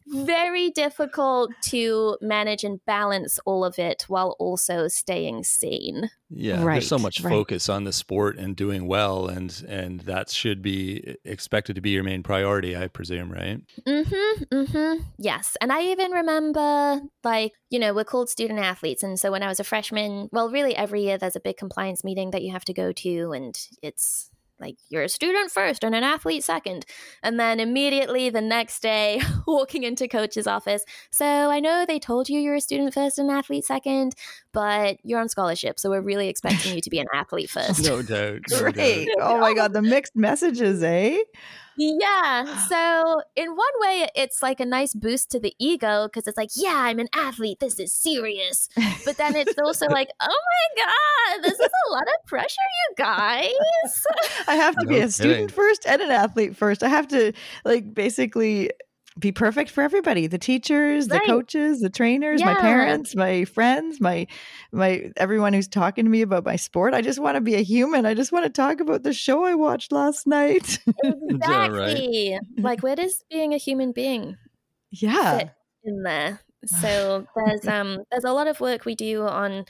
[0.07, 6.09] very difficult to manage and balance all of it while also staying sane.
[6.29, 7.29] Yeah, right, there's so much right.
[7.29, 11.91] focus on the sport and doing well, and and that should be expected to be
[11.91, 13.61] your main priority, I presume, right?
[13.87, 14.43] Mm-hmm.
[14.53, 15.03] Mm-hmm.
[15.17, 19.43] Yes, and I even remember, like, you know, we're called student athletes, and so when
[19.43, 22.51] I was a freshman, well, really every year there's a big compliance meeting that you
[22.51, 26.85] have to go to, and it's like you're a student first and an athlete second
[27.21, 30.83] and then immediately the next day walking into coach's office.
[31.11, 34.15] So i know they told you you're a student first and an athlete second
[34.53, 37.83] but you're on scholarship so we're really expecting you to be an athlete first.
[37.83, 39.17] No doubt no great doubt.
[39.19, 41.17] oh my god the mixed messages eh
[41.77, 42.61] yeah.
[42.65, 46.49] So, in one way, it's like a nice boost to the ego because it's like,
[46.55, 47.59] yeah, I'm an athlete.
[47.59, 48.69] This is serious.
[49.05, 52.95] But then it's also like, oh my God, this is a lot of pressure, you
[52.97, 53.51] guys.
[54.47, 56.81] I have to no be a student first and an athlete first.
[56.81, 57.33] I have to,
[57.65, 58.71] like, basically
[59.17, 61.25] be perfect for everybody the teachers the right.
[61.25, 62.53] coaches the trainers yeah.
[62.53, 64.27] my parents my friends my
[64.73, 67.61] my everyone who's talking to me about my sport i just want to be a
[67.61, 72.39] human i just want to talk about the show i watched last night exactly right?
[72.57, 74.35] like where does being a human being
[74.91, 75.49] yeah
[75.85, 79.65] in there so there's um there's a lot of work we do on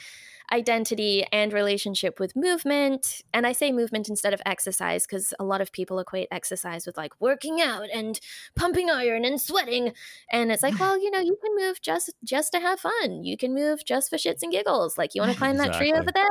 [0.51, 3.21] identity and relationship with movement.
[3.33, 6.97] And I say movement instead of exercise because a lot of people equate exercise with
[6.97, 8.19] like working out and
[8.55, 9.93] pumping iron and sweating.
[10.31, 13.23] And it's like, well, you know, you can move just just to have fun.
[13.23, 14.97] You can move just for shits and giggles.
[14.97, 16.27] Like you want to climb that tree over there?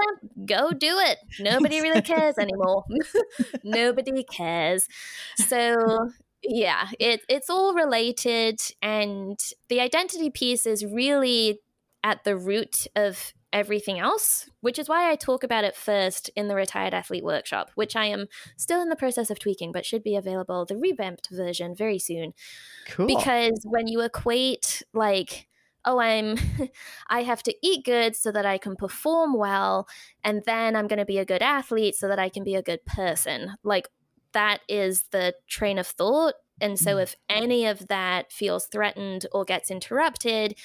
[0.46, 1.18] Go do it.
[1.40, 2.85] Nobody really cares anymore.
[3.64, 4.87] Nobody cares.
[5.37, 6.11] So
[6.42, 8.61] yeah, it, it's all related.
[8.83, 11.61] And the identity piece is really
[12.03, 16.49] at the root of everything else, which is why I talk about it first in
[16.49, 20.03] the Retired Athlete Workshop, which I am still in the process of tweaking, but should
[20.03, 22.35] be available, the revamped version, very soon.
[22.88, 23.07] Cool.
[23.07, 25.47] Because when you equate, like,
[25.85, 26.37] oh, I'm,
[27.09, 29.87] I have to eat good so that I can perform well,
[30.25, 32.62] and then I'm going to be a good athlete so that I can be a
[32.62, 33.55] good person.
[33.62, 33.87] Like,
[34.33, 36.35] that is the train of thought.
[36.61, 37.05] And so, mm.
[37.05, 40.57] if any of that feels threatened or gets interrupted,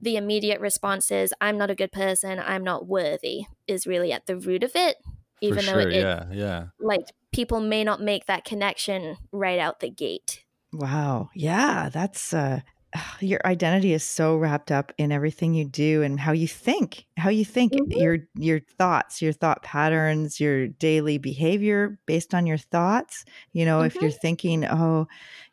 [0.00, 4.26] the immediate response is i'm not a good person i'm not worthy is really at
[4.26, 4.96] the root of it
[5.40, 9.90] even though it, yeah yeah like people may not make that connection right out the
[9.90, 12.60] gate wow yeah that's uh
[13.20, 17.30] your identity is so wrapped up in everything you do and how you think how
[17.30, 17.98] you think mm-hmm.
[17.98, 23.78] your your thoughts your thought patterns your daily behavior based on your thoughts you know
[23.78, 23.86] mm-hmm.
[23.86, 24.18] if you're mm-hmm.
[24.20, 25.06] thinking oh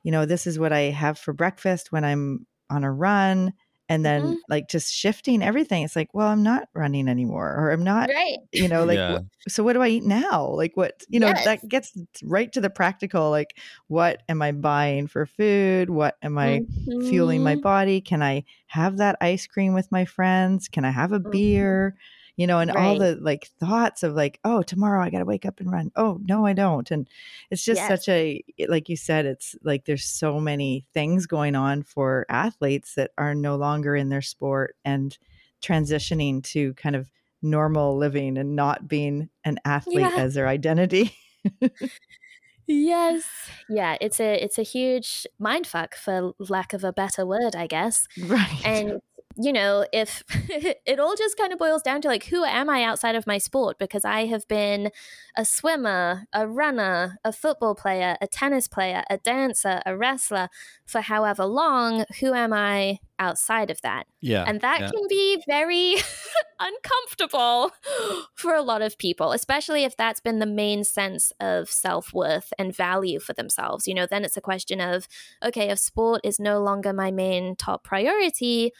[0.03, 3.53] you know this is what i have for breakfast when i'm on a run
[3.87, 4.33] and then mm-hmm.
[4.49, 8.37] like just shifting everything it's like well i'm not running anymore or i'm not right
[8.51, 9.19] you know like yeah.
[9.19, 11.45] wh- so what do i eat now like what you know yes.
[11.45, 11.93] that gets
[12.23, 17.09] right to the practical like what am i buying for food what am i mm-hmm.
[17.09, 17.61] fueling my mm-hmm.
[17.61, 21.31] body can i have that ice cream with my friends can i have a mm-hmm.
[21.31, 21.95] beer
[22.37, 22.83] you know, and right.
[22.83, 25.91] all the like thoughts of like, oh, tomorrow I got to wake up and run.
[25.95, 26.89] Oh, no, I don't.
[26.91, 27.07] And
[27.49, 27.87] it's just yes.
[27.87, 32.95] such a, like you said, it's like there's so many things going on for athletes
[32.95, 35.17] that are no longer in their sport and
[35.61, 37.09] transitioning to kind of
[37.41, 40.15] normal living and not being an athlete yeah.
[40.17, 41.15] as their identity.
[42.67, 43.23] yes
[43.69, 47.67] yeah it's a it's a huge mind fuck for lack of a better word i
[47.67, 48.99] guess right and
[49.37, 50.23] you know, if
[50.85, 53.37] it all just kind of boils down to like, who am I outside of my
[53.37, 53.77] sport?
[53.77, 54.91] Because I have been
[55.35, 60.49] a swimmer, a runner, a football player, a tennis player, a dancer, a wrestler
[60.85, 62.05] for however long.
[62.21, 64.07] Who am I outside of that?
[64.21, 64.45] Yeah.
[64.47, 64.89] And that yeah.
[64.89, 65.95] can be very
[66.59, 67.71] uncomfortable
[68.35, 72.53] for a lot of people, especially if that's been the main sense of self worth
[72.57, 73.85] and value for themselves.
[73.85, 75.07] You know, then it's a question of,
[75.43, 78.71] okay, if sport is no longer my main top priority,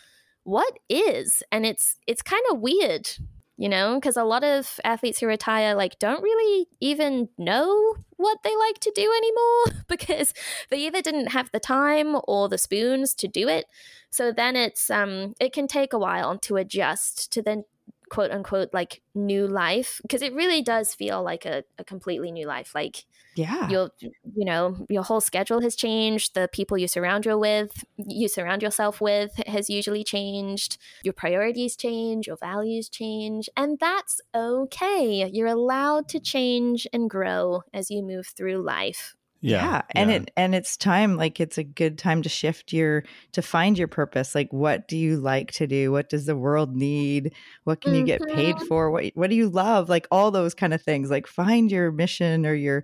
[0.46, 1.44] what is?
[1.52, 3.10] And it's it's kind of weird,
[3.58, 8.38] you know, because a lot of athletes who retire like don't really even know what
[8.44, 10.34] they like to do anymore because
[10.70, 13.66] they either didn't have the time or the spoons to do it.
[14.12, 17.64] So then it's um it can take a while to adjust to the
[18.10, 22.46] quote unquote like new life because it really does feel like a, a completely new
[22.46, 23.68] life like yeah.
[23.70, 28.28] your you know your whole schedule has changed the people you surround you with you
[28.28, 35.30] surround yourself with has usually changed your priorities change your values change and that's okay.
[35.32, 39.16] You're allowed to change and grow as you move through life
[39.46, 39.82] yeah, yeah.
[39.92, 40.16] and yeah.
[40.18, 43.88] it and it's time like it's a good time to shift your to find your
[43.88, 47.34] purpose like what do you like to do what does the world need
[47.64, 48.00] what can mm-hmm.
[48.00, 48.66] you get paid mm-hmm.
[48.66, 51.92] for what what do you love like all those kind of things like find your
[51.92, 52.84] mission or your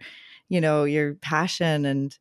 [0.49, 2.18] you know your passion and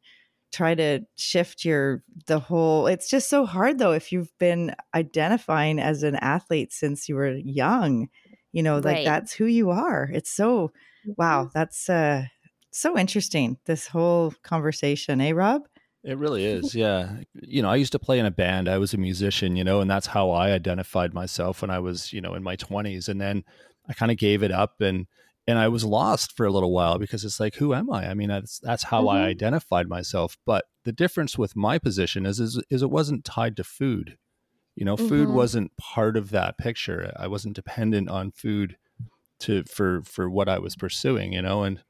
[0.53, 5.79] try to shift your the whole it's just so hard though if you've been identifying
[5.79, 8.09] as an athlete since you were young
[8.53, 9.05] you know like right.
[9.05, 10.73] that's who you are it's so
[11.17, 11.51] wow mm-hmm.
[11.53, 12.25] that's uh
[12.71, 15.63] so interesting, this whole conversation, eh, Rob?
[16.03, 16.75] It really is.
[16.75, 17.17] Yeah.
[17.35, 18.69] You know, I used to play in a band.
[18.69, 22.13] I was a musician, you know, and that's how I identified myself when I was,
[22.13, 23.09] you know, in my 20s.
[23.09, 23.45] And then
[23.89, 25.07] I kind of gave it up and
[25.47, 28.09] and I was lost for a little while because it's like who am I?
[28.09, 29.17] I mean, that's that's how mm-hmm.
[29.17, 30.37] I identified myself.
[30.47, 34.17] But the difference with my position is is, is it wasn't tied to food.
[34.77, 35.37] You know, food mm-hmm.
[35.37, 37.13] wasn't part of that picture.
[37.17, 38.77] I wasn't dependent on food
[39.41, 41.83] to for for what I was pursuing, you know, and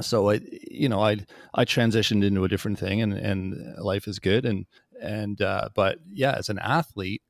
[0.00, 0.40] so I,
[0.70, 1.18] you know, I
[1.54, 4.66] I transitioned into a different thing, and and life is good, and
[5.00, 7.22] and uh, but yeah, as an athlete,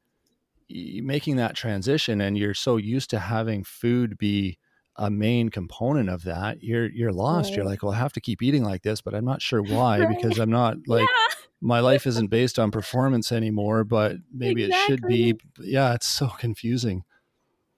[0.69, 4.59] making that transition, and you're so used to having food be
[4.99, 7.51] a main component of that, you're you're lost.
[7.51, 7.59] Right.
[7.59, 10.01] You're like, well, I have to keep eating like this, but I'm not sure why
[10.01, 10.09] right.
[10.09, 11.35] because I'm not like yeah.
[11.61, 14.95] my life isn't based on performance anymore, but maybe exactly.
[14.95, 15.41] it should be.
[15.61, 17.05] Yeah, it's so confusing.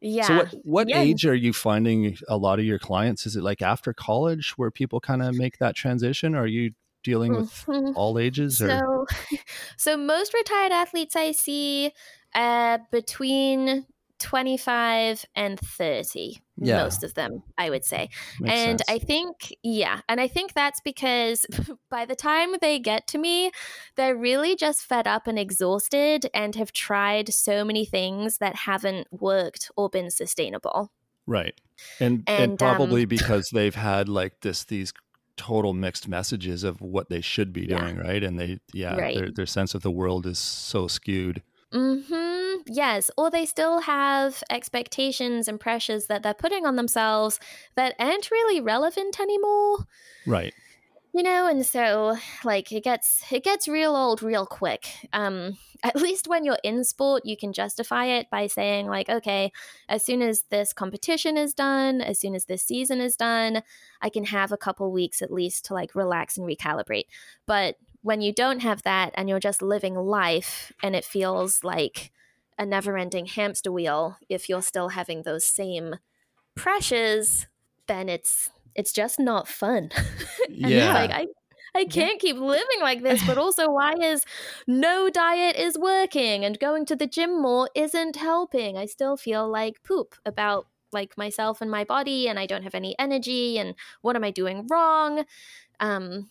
[0.01, 0.27] Yeah.
[0.27, 1.01] So what what yeah.
[1.01, 3.27] age are you finding a lot of your clients?
[3.27, 6.35] Is it like after college where people kind of make that transition?
[6.35, 6.73] Or are you
[7.03, 7.97] dealing with mm-hmm.
[7.97, 8.63] all ages?
[8.63, 8.69] Or?
[8.69, 9.07] So,
[9.77, 11.93] so most retired athletes I see
[12.35, 13.87] uh, between
[14.21, 16.83] 25 and 30 yeah.
[16.83, 18.09] most of them i would say
[18.39, 18.83] Makes and sense.
[18.89, 21.47] i think yeah and i think that's because
[21.91, 23.51] by the time they get to me
[23.97, 29.09] they're really just fed up and exhausted and have tried so many things that haven't
[29.11, 30.93] worked or been sustainable
[31.27, 31.61] right
[31.99, 34.93] and and, and probably um, because they've had like this these
[35.37, 38.03] total mixed messages of what they should be doing yeah.
[38.03, 39.17] right and they yeah right.
[39.17, 41.43] their, their sense of the world is so skewed
[41.73, 42.40] Mm-hmm.
[42.67, 43.11] Yes.
[43.17, 47.39] Or they still have expectations and pressures that they're putting on themselves
[47.77, 49.87] that aren't really relevant anymore.
[50.27, 50.55] Right.
[51.13, 54.87] You know, and so like it gets it gets real old real quick.
[55.13, 59.51] Um at least when you're in sport, you can justify it by saying like, okay,
[59.89, 63.63] as soon as this competition is done, as soon as this season is done,
[64.03, 67.07] I can have a couple weeks at least to like relax and recalibrate.
[67.47, 72.13] But when you don't have that and you're just living life and it feels like
[72.61, 75.97] a never ending hamster wheel, if you're still having those same
[76.55, 77.47] pressures,
[77.89, 79.91] then it's it's just not fun.
[80.49, 80.93] yeah.
[80.93, 81.27] like I
[81.75, 84.25] I can't keep living like this, but also why is
[84.67, 88.77] no diet is working and going to the gym more isn't helping?
[88.77, 92.75] I still feel like poop about like myself and my body and I don't have
[92.75, 95.25] any energy and what am I doing wrong?
[95.79, 96.29] Um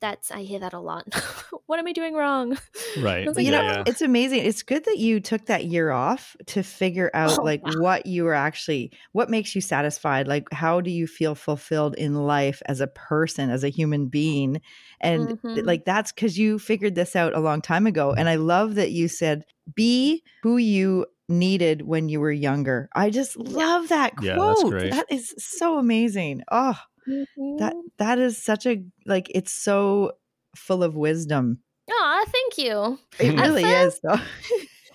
[0.00, 1.06] that's I hear that a lot.
[1.66, 2.58] what am I doing wrong?
[2.98, 3.28] Right.
[3.38, 3.82] Like, you know, yeah.
[3.86, 4.44] it's amazing.
[4.44, 7.72] It's good that you took that year off to figure out oh, like wow.
[7.78, 10.26] what you were actually what makes you satisfied.
[10.26, 14.60] Like how do you feel fulfilled in life as a person, as a human being?
[15.00, 15.66] And mm-hmm.
[15.66, 18.12] like that's cuz you figured this out a long time ago.
[18.12, 19.44] And I love that you said
[19.74, 22.88] be who you needed when you were younger.
[22.94, 24.82] I just love that quote.
[24.82, 26.42] Yeah, that is so amazing.
[26.50, 26.78] Oh,
[27.08, 27.56] Mm-hmm.
[27.58, 30.12] That that is such a like it's so
[30.56, 31.60] full of wisdom.
[31.90, 32.98] Oh, thank you.
[33.18, 34.20] It really first, is though.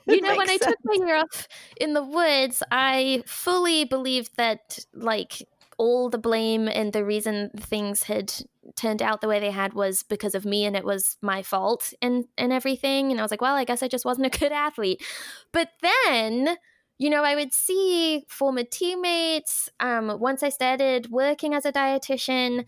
[0.14, 0.64] you know, when sense.
[0.64, 1.48] I took my year off
[1.80, 5.48] in the woods, I fully believed that like
[5.78, 8.32] all the blame and the reason things had
[8.76, 11.94] turned out the way they had was because of me and it was my fault
[12.02, 14.52] and and everything and I was like, well, I guess I just wasn't a good
[14.52, 15.04] athlete.
[15.52, 16.58] But then
[17.04, 19.68] you know, I would see former teammates.
[19.82, 22.64] Um, once I started working as a dietitian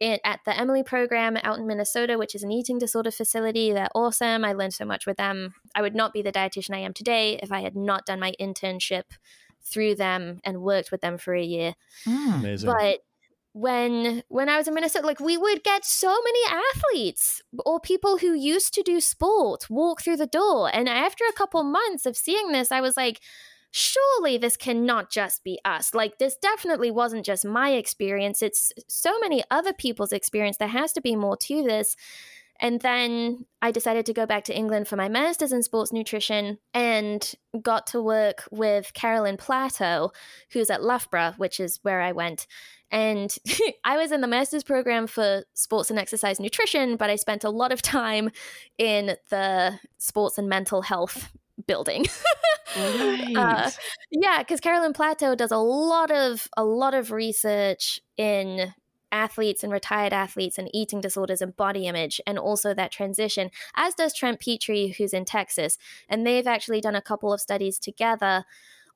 [0.00, 3.88] it, at the Emily program out in Minnesota, which is an eating disorder facility, they're
[3.94, 4.44] awesome.
[4.44, 5.54] I learned so much with them.
[5.72, 8.32] I would not be the dietitian I am today if I had not done my
[8.40, 9.04] internship
[9.62, 11.74] through them and worked with them for a year.
[12.08, 12.40] Mm.
[12.40, 12.72] Amazing.
[12.76, 12.98] But
[13.52, 18.18] when when I was in Minnesota, like we would get so many athletes or people
[18.18, 20.74] who used to do sport walk through the door.
[20.74, 23.20] And after a couple months of seeing this, I was like,
[23.70, 25.94] surely this cannot just be us.
[25.94, 28.42] Like, this definitely wasn't just my experience.
[28.42, 30.56] It's so many other people's experience.
[30.56, 31.96] There has to be more to this.
[32.60, 36.58] And then I decided to go back to England for my master's in sports nutrition
[36.72, 40.12] and got to work with Carolyn Plateau,
[40.50, 42.46] who's at Loughborough, which is where I went.
[42.90, 43.34] And
[43.84, 47.50] I was in the master's program for sports and exercise nutrition, but I spent a
[47.50, 48.30] lot of time
[48.78, 51.30] in the sports and mental health
[51.66, 52.06] building.
[52.76, 53.36] right.
[53.36, 53.70] uh,
[54.10, 58.74] yeah, because Carolyn Plateau does a lot of a lot of research in
[59.12, 63.94] athletes and retired athletes and eating disorders and body image and also that transition as
[63.94, 68.44] does Trent Petrie who's in Texas and they've actually done a couple of studies together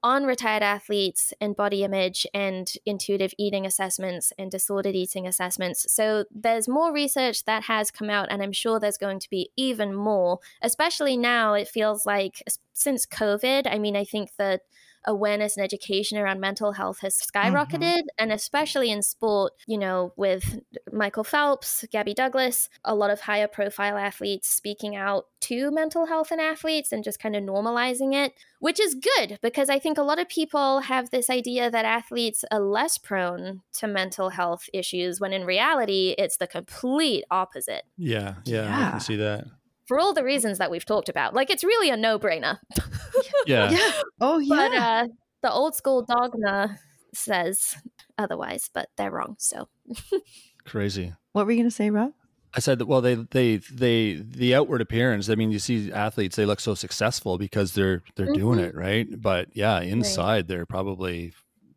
[0.03, 5.93] on retired athletes and body image and intuitive eating assessments and disordered eating assessments.
[5.93, 9.51] So there's more research that has come out, and I'm sure there's going to be
[9.57, 11.55] even more, especially now.
[11.55, 12.43] It feels like
[12.73, 14.63] since COVID, I mean, I think that
[15.07, 18.19] awareness and education around mental health has skyrocketed mm-hmm.
[18.19, 20.61] and especially in sport you know with
[20.93, 26.31] michael phelps gabby douglas a lot of higher profile athletes speaking out to mental health
[26.31, 30.03] in athletes and just kind of normalizing it which is good because i think a
[30.03, 35.21] lot of people have this idea that athletes are less prone to mental health issues
[35.21, 38.87] when in reality it's the complete opposite yeah yeah, yeah.
[38.89, 39.45] i can see that
[39.91, 41.35] for all the reasons that we've talked about.
[41.35, 42.59] Like it's really a no-brainer.
[43.47, 43.73] yeah.
[43.73, 43.93] yeah.
[44.21, 44.55] Oh yeah.
[44.55, 45.09] But uh,
[45.43, 46.79] the old school dogma
[47.13, 47.75] says
[48.17, 49.35] otherwise, but they're wrong.
[49.41, 49.69] So
[50.65, 51.13] crazy.
[51.33, 52.13] What were you going to say, Rob?
[52.55, 52.87] I said that.
[52.87, 55.29] Well, they they they the outward appearance.
[55.29, 58.35] I mean, you see athletes; they look so successful because they're they're mm-hmm.
[58.35, 59.09] doing it right.
[59.21, 60.47] But yeah, inside right.
[60.47, 61.33] they're probably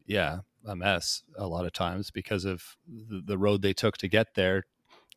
[0.05, 4.07] yeah a mess a lot of times because of the, the road they took to
[4.07, 4.66] get there.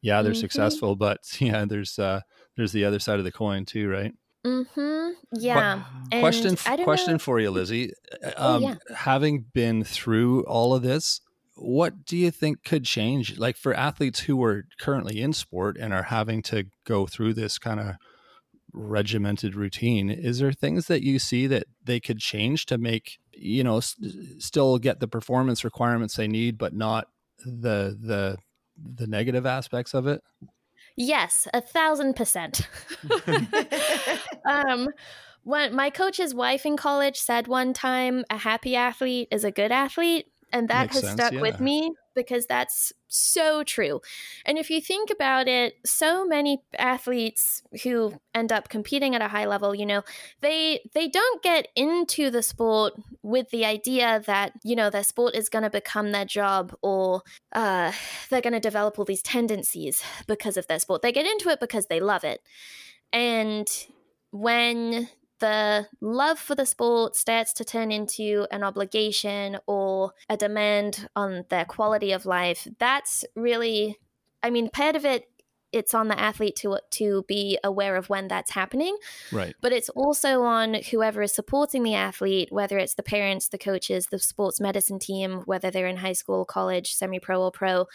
[0.03, 0.41] Yeah, they're mm-hmm.
[0.41, 2.21] successful, but yeah, there's uh
[2.57, 4.13] there's the other side of the coin too, right?
[4.45, 5.11] Mm-hmm.
[5.33, 5.83] Yeah.
[6.13, 7.19] Qu- question question know.
[7.19, 7.93] for you, Lizzie.
[8.25, 8.75] Uh, oh, um, oh, yeah.
[8.95, 11.21] Having been through all of this,
[11.57, 13.39] what do you think could change?
[13.39, 17.59] Like for athletes who are currently in sport and are having to go through this
[17.59, 17.95] kind of
[18.73, 23.65] regimented routine, is there things that you see that they could change to make you
[23.65, 27.09] know st- still get the performance requirements they need, but not
[27.45, 28.37] the the
[28.77, 30.23] the negative aspects of it?
[30.97, 32.69] Yes, a thousand percent.
[34.47, 34.89] um,
[35.43, 39.71] when my coach's wife in college said one time, a happy athlete is a good
[39.71, 40.27] athlete.
[40.53, 41.41] And that Makes has sense, stuck yeah.
[41.41, 44.01] with me because that's so true.
[44.45, 49.29] And if you think about it, so many athletes who end up competing at a
[49.29, 50.03] high level, you know,
[50.41, 55.37] they they don't get into the sport with the idea that, you know, their sport
[55.37, 57.93] is going to become their job or uh,
[58.31, 61.03] they're going to develop all these tendencies because of their sport.
[61.03, 62.41] They get into it because they love it.
[63.13, 63.69] And
[64.33, 65.09] when
[65.39, 71.45] the love for the sport starts to turn into an obligation or a demand on
[71.49, 73.99] their quality of life, that's really,
[74.43, 75.29] I mean, part of it
[75.73, 78.97] it's on the athlete to to be aware of when that's happening.
[79.31, 79.55] Right.
[79.61, 84.07] But it's also on whoever is supporting the athlete, whether it's the parents, the coaches,
[84.07, 87.87] the sports medicine team, whether they're in high school, college, semi-pro or pro,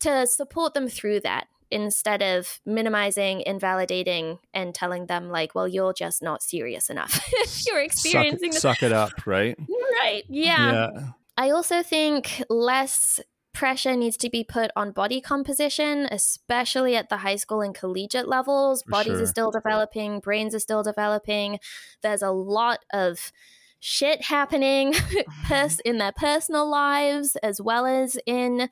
[0.00, 5.92] to support them through that instead of minimizing, invalidating, and telling them like, "Well, you're
[5.92, 9.58] just not serious enough if you're experiencing." Suck, suck, it up, right?
[10.02, 10.22] Right.
[10.28, 10.72] Yeah.
[10.72, 11.08] yeah.
[11.36, 13.20] I also think less
[13.52, 18.28] pressure needs to be put on body composition, especially at the high school and collegiate
[18.28, 18.82] levels.
[18.82, 19.22] For Bodies sure.
[19.22, 21.58] are still developing, brains are still developing.
[22.02, 23.32] There's a lot of
[23.80, 25.80] shit happening mm-hmm.
[25.84, 28.68] in their personal lives as well as in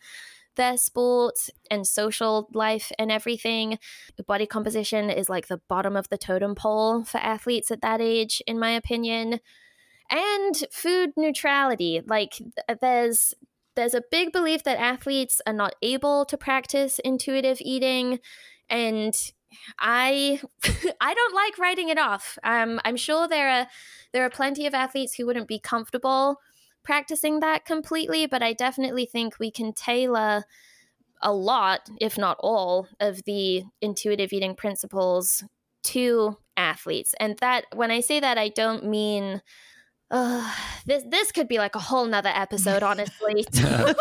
[0.59, 3.79] their sport and social life and everything.
[4.27, 8.43] Body composition is like the bottom of the totem pole for athletes at that age,
[8.47, 9.41] in my opinion.
[10.11, 12.03] And food neutrality.
[12.07, 12.43] Like,
[12.81, 13.35] there's
[13.75, 18.19] there's a big belief that athletes are not able to practice intuitive eating
[18.69, 19.15] and
[19.79, 20.41] I
[21.01, 22.39] I don't like writing it off.
[22.43, 23.67] Um, I'm sure there are
[24.13, 26.41] there are plenty of athletes who wouldn't be comfortable
[26.89, 30.45] practicing that completely, but I definitely think we can tailor
[31.21, 35.45] a lot, if not all, of the intuitive eating principles
[35.83, 37.15] to athletes.
[37.21, 39.43] And that when I say that, I don't mean
[40.11, 40.51] uh,
[40.87, 43.45] this this could be like a whole nother episode, honestly.
[43.59, 43.95] I'm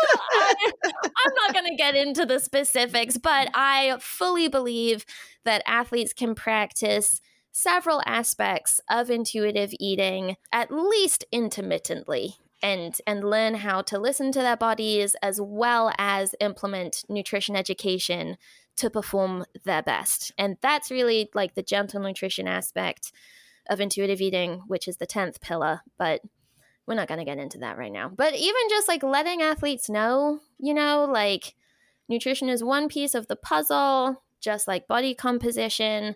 [1.36, 5.04] not going to get into the specifics, but I fully believe
[5.44, 7.20] that athletes can practice
[7.52, 12.36] several aspects of intuitive eating, at least intermittently.
[12.62, 18.36] And and learn how to listen to their bodies as well as implement nutrition education
[18.76, 20.32] to perform their best.
[20.38, 23.12] And that's really like the gentle nutrition aspect
[23.68, 26.20] of intuitive eating, which is the 10th pillar, but
[26.86, 28.08] we're not going to get into that right now.
[28.08, 31.54] But even just like letting athletes know, you know, like
[32.08, 36.14] nutrition is one piece of the puzzle, just like body composition.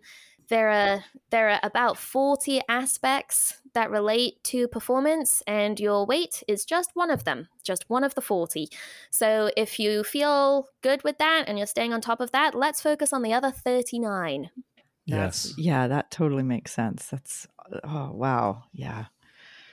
[0.53, 6.67] There are there are about 40 aspects that relate to performance and your weight is
[6.67, 8.69] just one of them, just one of the 40.
[9.11, 12.83] So if you feel good with that and you're staying on top of that, let's
[12.83, 14.51] focus on the other 39.
[15.07, 15.55] Yes.
[15.57, 17.07] Yeah, that totally makes sense.
[17.07, 17.49] That's
[17.83, 18.65] oh wow.
[18.75, 19.07] Yeah.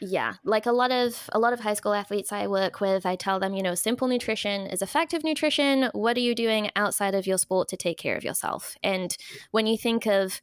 [0.02, 3.18] Yeah, like a lot of a lot of high school athletes I work with, I
[3.18, 5.89] tell them, you know, simple nutrition is effective nutrition.
[5.93, 8.78] What are you doing outside of your sport to take care of yourself?
[8.82, 9.16] And
[9.52, 10.39] when you think of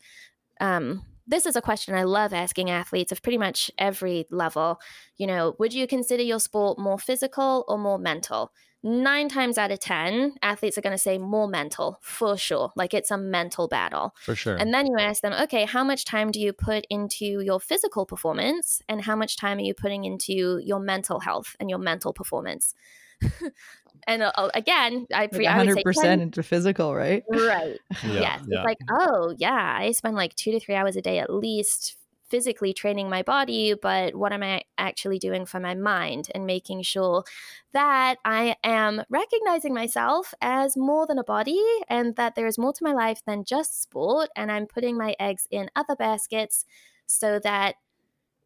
[0.61, 4.78] um, this is a question I love asking athletes of pretty much every level.
[5.16, 8.52] You know, would you consider your sport more physical or more mental?
[8.87, 12.72] Nine times out of 10, athletes are going to say more mental for sure.
[12.76, 14.14] Like it's a mental battle.
[14.20, 14.57] For sure.
[14.57, 18.07] And then you ask them, okay, how much time do you put into your physical
[18.07, 18.80] performance?
[18.89, 22.74] And how much time are you putting into your mental health and your mental performance?
[24.07, 27.24] and uh, again, I, pre- like 100% I into physical, right?
[27.28, 27.80] Right.
[28.05, 28.41] yeah, yes.
[28.47, 28.59] Yeah.
[28.59, 31.97] It's like, oh, yeah, I spend like two to three hours a day at least
[32.29, 36.83] physically training my body, but what am I actually doing for my mind and making
[36.83, 37.24] sure
[37.72, 42.72] that I am recognizing myself as more than a body and that there is more
[42.72, 44.31] to my life than just sport.
[44.35, 46.64] And I'm putting my eggs in other baskets
[47.07, 47.77] so that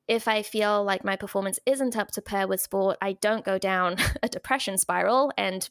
[0.08, 3.58] if I feel like my performance isn't up to par with sport, I don't go
[3.58, 5.70] down a depression spiral and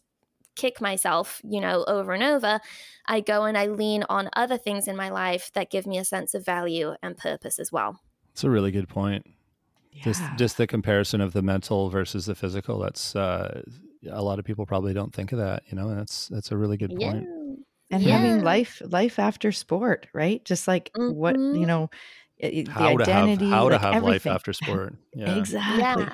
[0.55, 2.59] kick myself, you know, over and over,
[3.05, 6.05] I go and I lean on other things in my life that give me a
[6.05, 8.01] sense of value and purpose as well.
[8.31, 9.25] It's a really good point.
[9.91, 10.03] Yeah.
[10.03, 12.79] Just just the comparison of the mental versus the physical.
[12.79, 13.63] That's uh,
[14.09, 16.57] a lot of people probably don't think of that, you know, and that's that's a
[16.57, 17.27] really good point.
[17.27, 17.55] Yeah.
[17.91, 18.17] And yeah.
[18.19, 20.43] having life life after sport, right?
[20.45, 21.15] Just like mm-hmm.
[21.15, 21.63] what, you mm-hmm.
[21.63, 21.89] know,
[22.39, 24.95] the identity, to have, how like to have life after sport.
[25.15, 25.35] Yeah.
[25.35, 26.05] exactly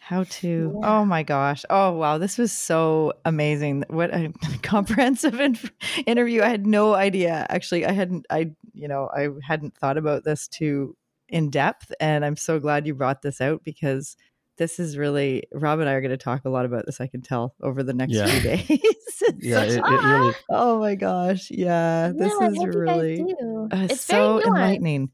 [0.00, 0.88] how to yeah.
[0.88, 1.64] oh my gosh.
[1.70, 3.84] Oh wow this was so amazing.
[3.88, 4.32] What a
[4.62, 5.72] comprehensive inf-
[6.06, 6.42] interview.
[6.42, 7.46] I had no idea.
[7.48, 10.96] Actually i hadn't i you know i hadn't thought about this too
[11.28, 14.16] in depth and i'm so glad you brought this out because
[14.58, 17.06] this is really rob and i are going to talk a lot about this i
[17.06, 18.26] can tell over the next yeah.
[18.26, 19.22] few days.
[19.38, 21.50] Yeah it, it, really oh my gosh.
[21.50, 25.10] Yeah this is really uh, it's so enlightening.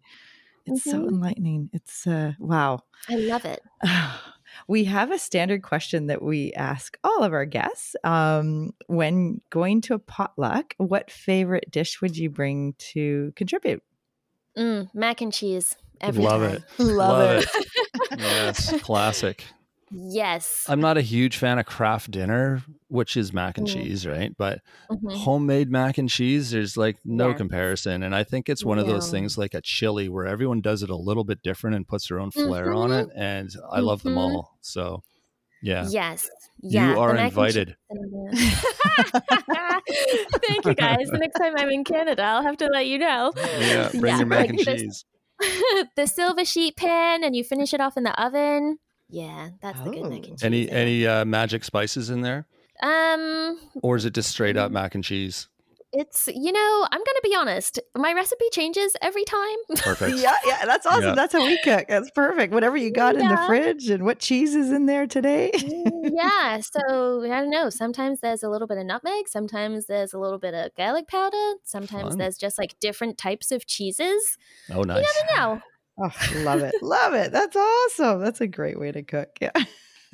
[0.64, 0.90] It's mm-hmm.
[0.90, 1.70] so enlightening.
[1.72, 2.80] It's uh wow.
[3.08, 3.60] I love it
[4.68, 7.96] we have a standard question that we ask all of our guests.
[8.04, 13.82] Um, when going to a potluck, what favorite dish would you bring to contribute?
[14.56, 15.76] Mm, mac and cheese.
[16.00, 16.54] Every Love time.
[16.56, 16.82] it.
[16.82, 17.48] Love, Love it.
[17.54, 18.20] it.
[18.20, 19.44] yes, classic.
[19.90, 20.64] Yes.
[20.68, 23.72] I'm not a huge fan of Kraft Dinner, which is mac and mm.
[23.72, 24.34] cheese, right?
[24.36, 24.60] But
[24.90, 25.08] mm-hmm.
[25.08, 27.34] homemade mac and cheese, there's like no yeah.
[27.34, 28.02] comparison.
[28.02, 28.82] And I think it's one yeah.
[28.82, 31.86] of those things like a chili where everyone does it a little bit different and
[31.86, 32.76] puts their own flair mm-hmm.
[32.76, 33.08] on it.
[33.14, 34.36] And I love them mm-hmm.
[34.36, 34.56] all.
[34.60, 35.02] So,
[35.62, 35.86] yeah.
[35.88, 36.28] Yes.
[36.60, 37.76] Yeah, you are invited.
[37.90, 38.32] Thank
[40.64, 41.08] you guys.
[41.10, 43.32] The next time I'm in Canada, I'll have to let you know.
[43.36, 44.18] Yeah, bring yeah.
[44.18, 45.04] your mac and cheese.
[45.96, 48.78] the silver sheet pan, and you finish it off in the oven.
[49.08, 49.84] Yeah, that's oh.
[49.84, 50.28] the good mac and oh.
[50.28, 50.42] cheese.
[50.42, 52.46] Any any uh, magic spices in there?
[52.82, 55.48] Um, or is it just straight up mac and cheese?
[55.92, 57.78] It's you know I'm gonna be honest.
[57.96, 59.56] My recipe changes every time.
[59.76, 60.18] Perfect.
[60.18, 61.04] yeah, yeah, that's awesome.
[61.04, 61.14] Yeah.
[61.14, 61.86] That's how we cook.
[61.88, 62.52] That's perfect.
[62.52, 63.22] Whatever you got yeah.
[63.22, 65.50] in the fridge and what cheese is in there today.
[65.54, 66.60] Mm, yeah.
[66.76, 67.70] So I don't know.
[67.70, 69.28] Sometimes there's a little bit of nutmeg.
[69.28, 71.54] Sometimes there's a little bit of garlic powder.
[71.64, 72.18] Sometimes Fun.
[72.18, 74.36] there's just like different types of cheeses.
[74.70, 75.06] Oh, nice.
[75.06, 75.62] You never know.
[75.98, 76.74] Oh, love it.
[76.82, 77.32] love it.
[77.32, 78.20] That's awesome.
[78.20, 79.30] That's a great way to cook.
[79.40, 79.52] Yeah.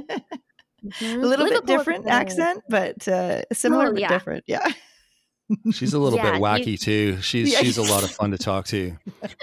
[1.01, 4.43] a little bit different accent, but uh, similar Oh, but different.
[4.45, 4.67] Yeah.
[5.71, 7.21] She's a little Yeah, bit you- wacky too.
[7.21, 7.59] She's Yeah.
[7.59, 8.95] she's a lot of fun to talk to.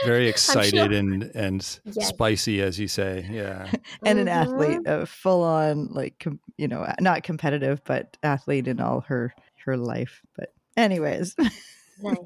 [0.04, 2.08] Very excited and and Yes.
[2.08, 3.26] spicy, as you say.
[3.30, 3.70] Yeah.
[4.04, 5.02] and an athlete, mm-hmm.
[5.02, 9.34] a full on, like, com- you know, not competitive, but athlete in all her
[9.64, 10.22] her life.
[10.36, 11.34] But, anyways.
[11.38, 11.52] Nice.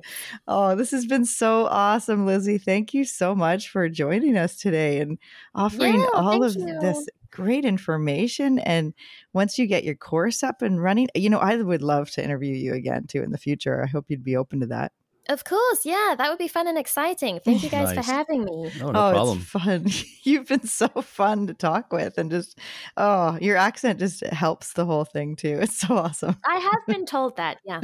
[0.48, 2.58] Oh, this has been so awesome, Lizzie.
[2.58, 5.16] Thank you so much for joining us today and
[5.54, 6.80] offering Yeah, all of you.
[6.80, 7.06] this
[7.40, 8.58] great information.
[8.58, 8.94] And
[9.32, 12.54] once you get your course up and running, you know, I would love to interview
[12.54, 13.82] you again too in the future.
[13.82, 14.92] I hope you'd be open to that.
[15.28, 17.38] Of course, yeah, that would be fun and exciting.
[17.44, 18.04] Thank you guys Nice.
[18.04, 18.72] for having me.
[18.80, 19.38] No, no oh, problem.
[19.38, 19.86] it's fun.
[20.24, 22.58] You've been so fun to talk with and just,
[22.96, 25.58] oh, your accent just helps the whole thing too.
[25.60, 26.36] It's so awesome.
[26.44, 27.80] I have been told that, yeah.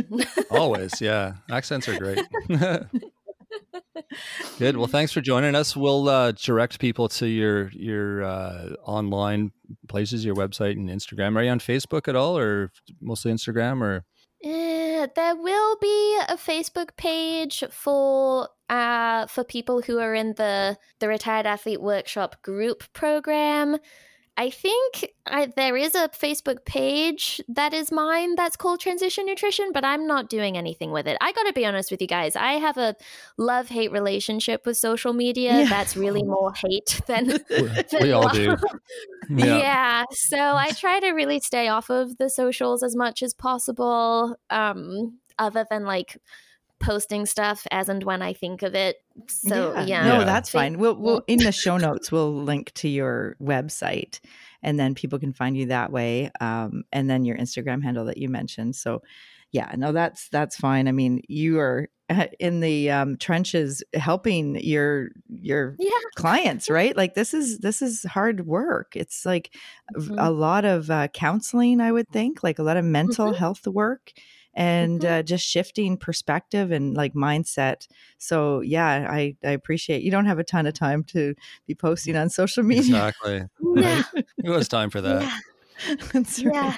[0.51, 1.35] Always, yeah.
[1.51, 2.21] Accents are great.
[4.59, 4.77] Good.
[4.77, 5.77] Well, thanks for joining us.
[5.77, 9.53] We'll uh, direct people to your your uh, online
[9.89, 11.37] places, your website and Instagram.
[11.37, 13.83] Are you on Facebook at all, or mostly Instagram?
[13.83, 14.05] Or
[14.45, 20.77] Eh, there will be a Facebook page for uh for people who are in the
[21.01, 23.79] the retired athlete workshop group program.
[24.39, 29.73] I think I, there is a Facebook page that is mine that's called Transition Nutrition,
[29.73, 31.17] but I'm not doing anything with it.
[31.23, 32.37] I got to be honest with you guys.
[32.37, 32.95] I have a
[33.39, 35.61] love hate relationship with social media.
[35.61, 35.69] Yeah.
[35.69, 38.35] That's really more hate than, than we all love.
[38.35, 38.57] do.
[39.29, 40.05] Yeah.
[40.11, 45.19] So I try to really stay off of the socials as much as possible, um,
[45.39, 46.19] other than like
[46.81, 48.97] posting stuff as and when I think of it.
[49.29, 50.05] So yeah.
[50.05, 50.79] No, that's fine.
[50.79, 54.21] We'll, we'll in the show notes we'll link to your website,
[54.63, 56.31] and then people can find you that way.
[56.41, 58.77] Um, and then your Instagram handle that you mentioned.
[58.77, 59.03] So,
[59.53, 60.87] yeah, no, that's that's fine.
[60.89, 65.91] I mean, you are uh, in the um, trenches helping your your Yeah.
[66.17, 66.97] clients, right?
[66.97, 68.97] Like this is this is hard work.
[68.97, 69.55] It's like
[69.95, 70.17] v- Mhm.
[70.19, 73.37] a lot of uh, counseling, I would think, like a lot of mental Mhm.
[73.37, 74.13] health work
[74.57, 75.19] and Mhm.
[75.19, 77.87] uh, just shifting perspective and like mindset.
[78.19, 81.35] So yeah, I I appreciate you don't have a ton of time to
[81.67, 82.81] be posting on social media.
[82.81, 83.43] Exactly.
[83.77, 84.03] Yeah.
[84.45, 85.23] It was time for that.
[85.23, 85.97] Yeah.
[86.13, 86.77] That's Yeah.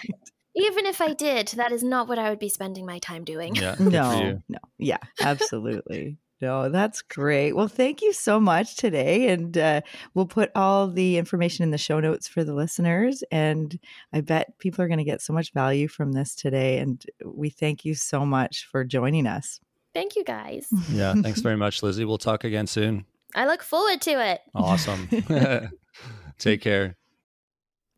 [0.57, 3.55] Even if I did, that is not what I would be spending my time doing.
[3.55, 3.77] Yeah.
[3.79, 6.17] No, no, yeah, absolutely.
[6.41, 7.53] No, that's great.
[7.53, 9.29] Well, thank you so much today.
[9.29, 9.81] And uh,
[10.15, 13.25] we'll put all the information in the show notes for the listeners.
[13.33, 13.79] And
[14.13, 16.79] I bet people are going to get so much value from this today.
[16.79, 19.61] And we thank you so much for joining us.
[19.95, 20.69] Thank you guys.
[20.91, 21.15] Yeah.
[21.15, 22.05] Thanks very much, Lizzie.
[22.05, 23.05] We'll talk again soon.
[23.35, 24.41] I look forward to it.
[24.55, 25.09] Awesome.
[26.39, 26.97] Take care.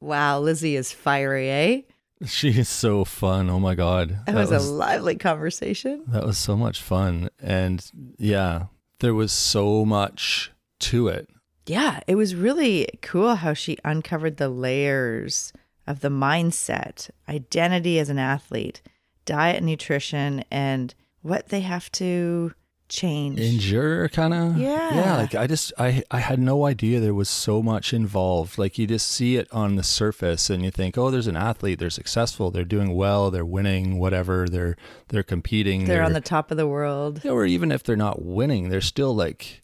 [0.01, 1.81] Wow, Lizzie is fiery, eh?
[2.27, 3.49] She is so fun.
[3.49, 4.19] Oh my God.
[4.27, 6.05] That, was, a lively conversation.
[6.09, 7.31] That was so much fun.
[7.41, 7.83] And
[8.19, 8.67] yeah,
[8.99, 11.31] there was so much to it.
[11.67, 15.53] Yeah, it was really cool how she uncovered the layers
[15.87, 18.83] of the mindset, identity as an athlete,
[19.25, 22.53] diet and nutrition, and what they have to
[22.91, 23.41] change.
[23.41, 24.59] Endure kind of.
[24.59, 24.95] Yeah.
[24.95, 25.17] Yeah.
[25.17, 28.59] Like I just, I, I had no idea there was so much involved.
[28.59, 31.79] Like you just see it on the surface and you think, oh, there's an athlete.
[31.79, 32.51] They're successful.
[32.51, 33.31] They're doing well.
[33.31, 34.47] They're winning, whatever.
[34.49, 34.77] They're,
[35.09, 35.87] they're competing.
[35.87, 37.25] They're on the top of the world.
[37.25, 39.63] or even if they're not winning, they're still like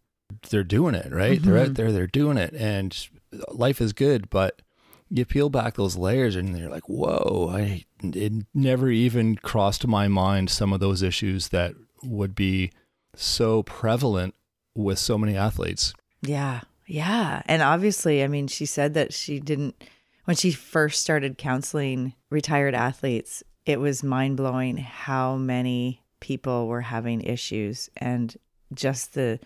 [0.50, 1.40] they're doing it, right?
[1.42, 1.68] They're Mhm.
[1.68, 2.96] out there, they're doing it, and
[3.52, 4.28] life is good.
[4.30, 4.60] But
[5.08, 10.08] you peel back those layers, and you're like, "Whoa!" I it never even crossed my
[10.08, 12.72] mind some of those issues that would be
[13.16, 14.34] so prevalent
[14.74, 15.94] with so many athletes.
[16.22, 16.60] Yeah.
[16.86, 17.42] Yeah.
[17.46, 19.74] And obviously, I mean, she said that she didn't,
[20.24, 26.82] when she first started counseling retired athletes, it was mind blowing how many people were
[26.82, 28.36] having issues and
[28.72, 29.40] just the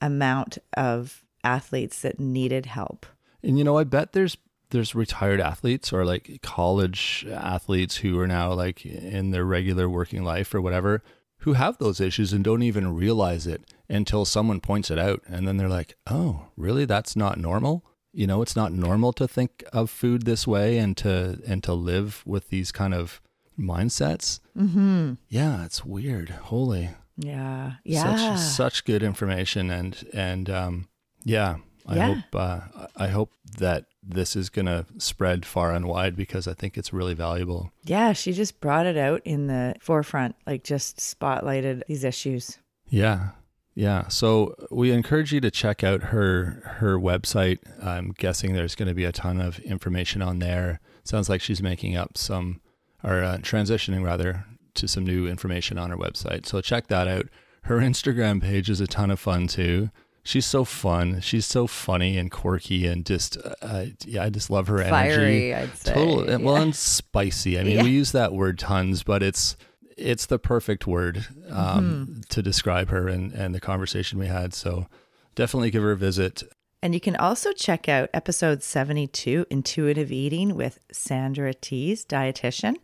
[0.00, 3.06] amount of athletes that needed help.
[3.42, 4.36] And you know, I bet there's
[4.70, 10.22] there's retired athletes or like college athletes who are now like in their regular working
[10.22, 11.02] life or whatever
[11.40, 15.46] who have those issues and don't even realize it until someone points it out and
[15.46, 16.84] then they're like, "Oh, really?
[16.84, 20.96] That's not normal?" You know, it's not normal to think of food this way and
[20.98, 23.20] to and to live with these kind of
[23.58, 24.40] mindsets.
[24.56, 25.14] Mm-hmm.
[25.28, 26.30] Yeah, it's weird.
[26.30, 26.90] Holy.
[27.16, 27.74] Yeah.
[27.84, 28.36] Yeah.
[28.36, 30.88] Such such good information and and um
[31.24, 31.58] Yeah.
[31.90, 32.14] I Yeah.
[32.14, 32.60] hope uh,
[32.96, 36.92] I hope that this is going to spread far and wide because I think it's
[36.92, 37.70] really valuable.
[37.84, 42.58] Yeah, she just brought it out in the forefront, like just spotlighted these issues.
[42.88, 43.30] Yeah.
[43.74, 44.08] Yeah.
[44.08, 47.58] So we encourage you to check out her her website.
[47.84, 50.80] I'm guessing there's going to be a ton of information on there.
[51.04, 52.60] Sounds like she's making up some
[53.04, 56.46] or uh, transitioning rather to some new information on her website.
[56.46, 57.26] So check that out.
[57.64, 59.90] Her Instagram page is a ton of fun too.
[60.22, 61.20] She's so fun.
[61.20, 64.90] She's so funny and quirky and just uh, yeah, I just love her energy.
[64.90, 65.94] Fiery, I'd say.
[65.94, 66.38] Total.
[66.44, 67.58] Well, and spicy.
[67.58, 67.82] I mean, Yeah.
[67.84, 69.56] we use that word tons, but it's
[69.96, 72.20] it's the perfect word um, Mm-hmm.
[72.30, 74.54] to describe her and, and the conversation we had.
[74.54, 74.86] So
[75.34, 76.42] definitely give her a visit.
[76.82, 82.76] And you can also check out episode 72, Intuitive Eating with Sandra Tees, dietitian,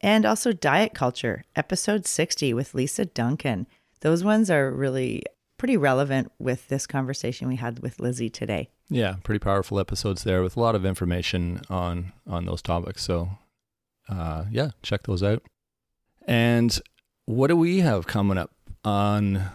[0.00, 3.68] and also Diet Culture, episode 60 with Lisa Duncan.
[4.00, 5.22] Those ones are really
[5.58, 8.70] pretty relevant with this conversation we had with Lizzie today.
[8.88, 13.02] Yeah, pretty powerful episodes there with a lot of information on on those topics.
[13.02, 13.30] So
[14.08, 15.42] uh, yeah, check those out.
[16.26, 16.78] And
[17.26, 18.52] what do we have coming up
[18.84, 19.50] on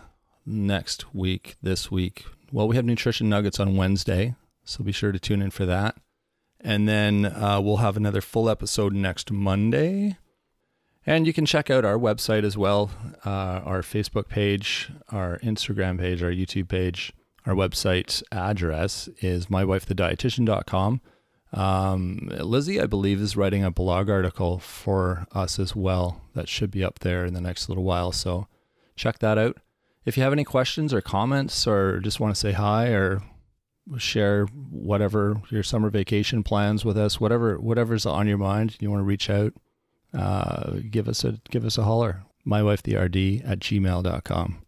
[0.45, 1.55] next week?
[1.61, 5.49] This week, well, we have nutrition nuggets on Wednesday, so be sure to tune in
[5.49, 5.95] for that.
[6.59, 10.17] And then uh, we'll have another full episode next Monday.
[11.05, 12.89] And you can check out our website as well,
[13.25, 13.29] uh,
[13.65, 17.13] our Facebook page, our Instagram page, our YouTube page.
[17.45, 21.01] Our website address is mywifethedietitian.com.
[21.51, 26.21] Um, Lizzie, I believe, is writing a blog article for us as well.
[26.35, 28.11] That should be up there in the next little while.
[28.13, 28.47] So
[28.95, 29.57] check that out.
[30.05, 33.21] If you have any questions or comments or just want to say hi or
[33.97, 39.01] share whatever your summer vacation plans with us, whatever whatever's on your mind, you want
[39.01, 39.53] to reach out,
[40.13, 42.23] uh, give us a give us a holler.
[42.45, 44.61] Mywifetherd at gmail.com.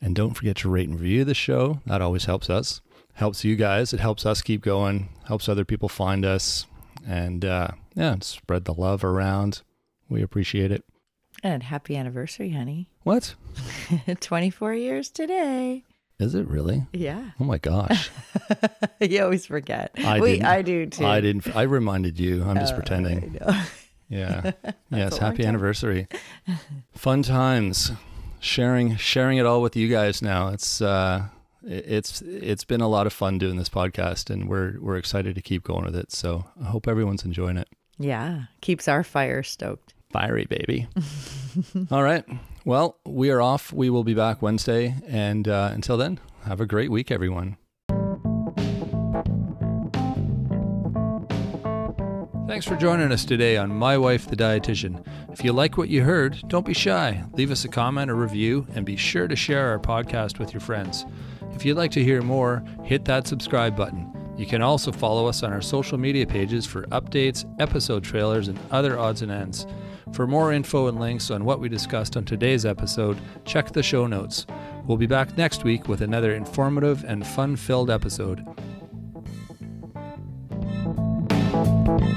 [0.00, 1.80] And don't forget to rate and review the show.
[1.86, 2.80] That always helps us.
[3.14, 3.92] Helps you guys.
[3.92, 5.08] It helps us keep going.
[5.26, 6.66] Helps other people find us.
[7.06, 9.62] And uh, yeah, spread the love around.
[10.08, 10.84] We appreciate it.
[11.42, 12.88] And happy anniversary, honey.
[13.02, 13.34] What?
[14.20, 15.82] 24 years today.
[16.18, 16.86] Is it really?
[16.92, 17.30] Yeah.
[17.40, 18.10] Oh my gosh.
[19.00, 19.90] you always forget.
[19.98, 20.42] I Wait.
[20.44, 21.04] I do too.
[21.04, 21.54] I didn't.
[21.54, 22.42] I reminded you.
[22.42, 23.38] I'm just Oh, pretending.
[24.08, 24.52] Yeah.
[24.90, 25.18] yes.
[25.18, 26.08] Happy anniversary.
[26.92, 27.92] Fun times.
[28.40, 30.48] Sharing sharing it all with you guys now.
[30.48, 31.28] It's uh
[31.64, 35.42] it's it's been a lot of fun doing this podcast and we're we're excited to
[35.42, 36.12] keep going with it.
[36.12, 37.68] So I hope everyone's enjoying it.
[37.98, 38.44] Yeah.
[38.60, 39.94] Keeps our fire stoked.
[40.12, 40.86] Fiery baby.
[41.90, 42.24] all right.
[42.64, 43.72] Well, we are off.
[43.72, 47.56] We will be back Wednesday and uh, until then, have a great week everyone.
[52.46, 55.04] Thanks for joining us today on My Wife the Dietitian.
[55.32, 57.24] If you like what you heard, don't be shy.
[57.32, 60.60] Leave us a comment or review and be sure to share our podcast with your
[60.60, 61.06] friends.
[61.54, 64.12] If you'd like to hear more, hit that subscribe button.
[64.36, 68.58] You can also follow us on our social media pages for updates, episode trailers, and
[68.70, 69.66] other odds and ends.
[70.12, 74.06] For more info and links on what we discussed on today's episode, check the show
[74.06, 74.46] notes.
[74.84, 78.46] We'll be back next week with another informative and fun filled episode.
[81.86, 82.10] thank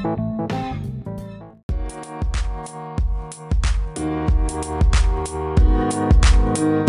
[6.58, 6.89] you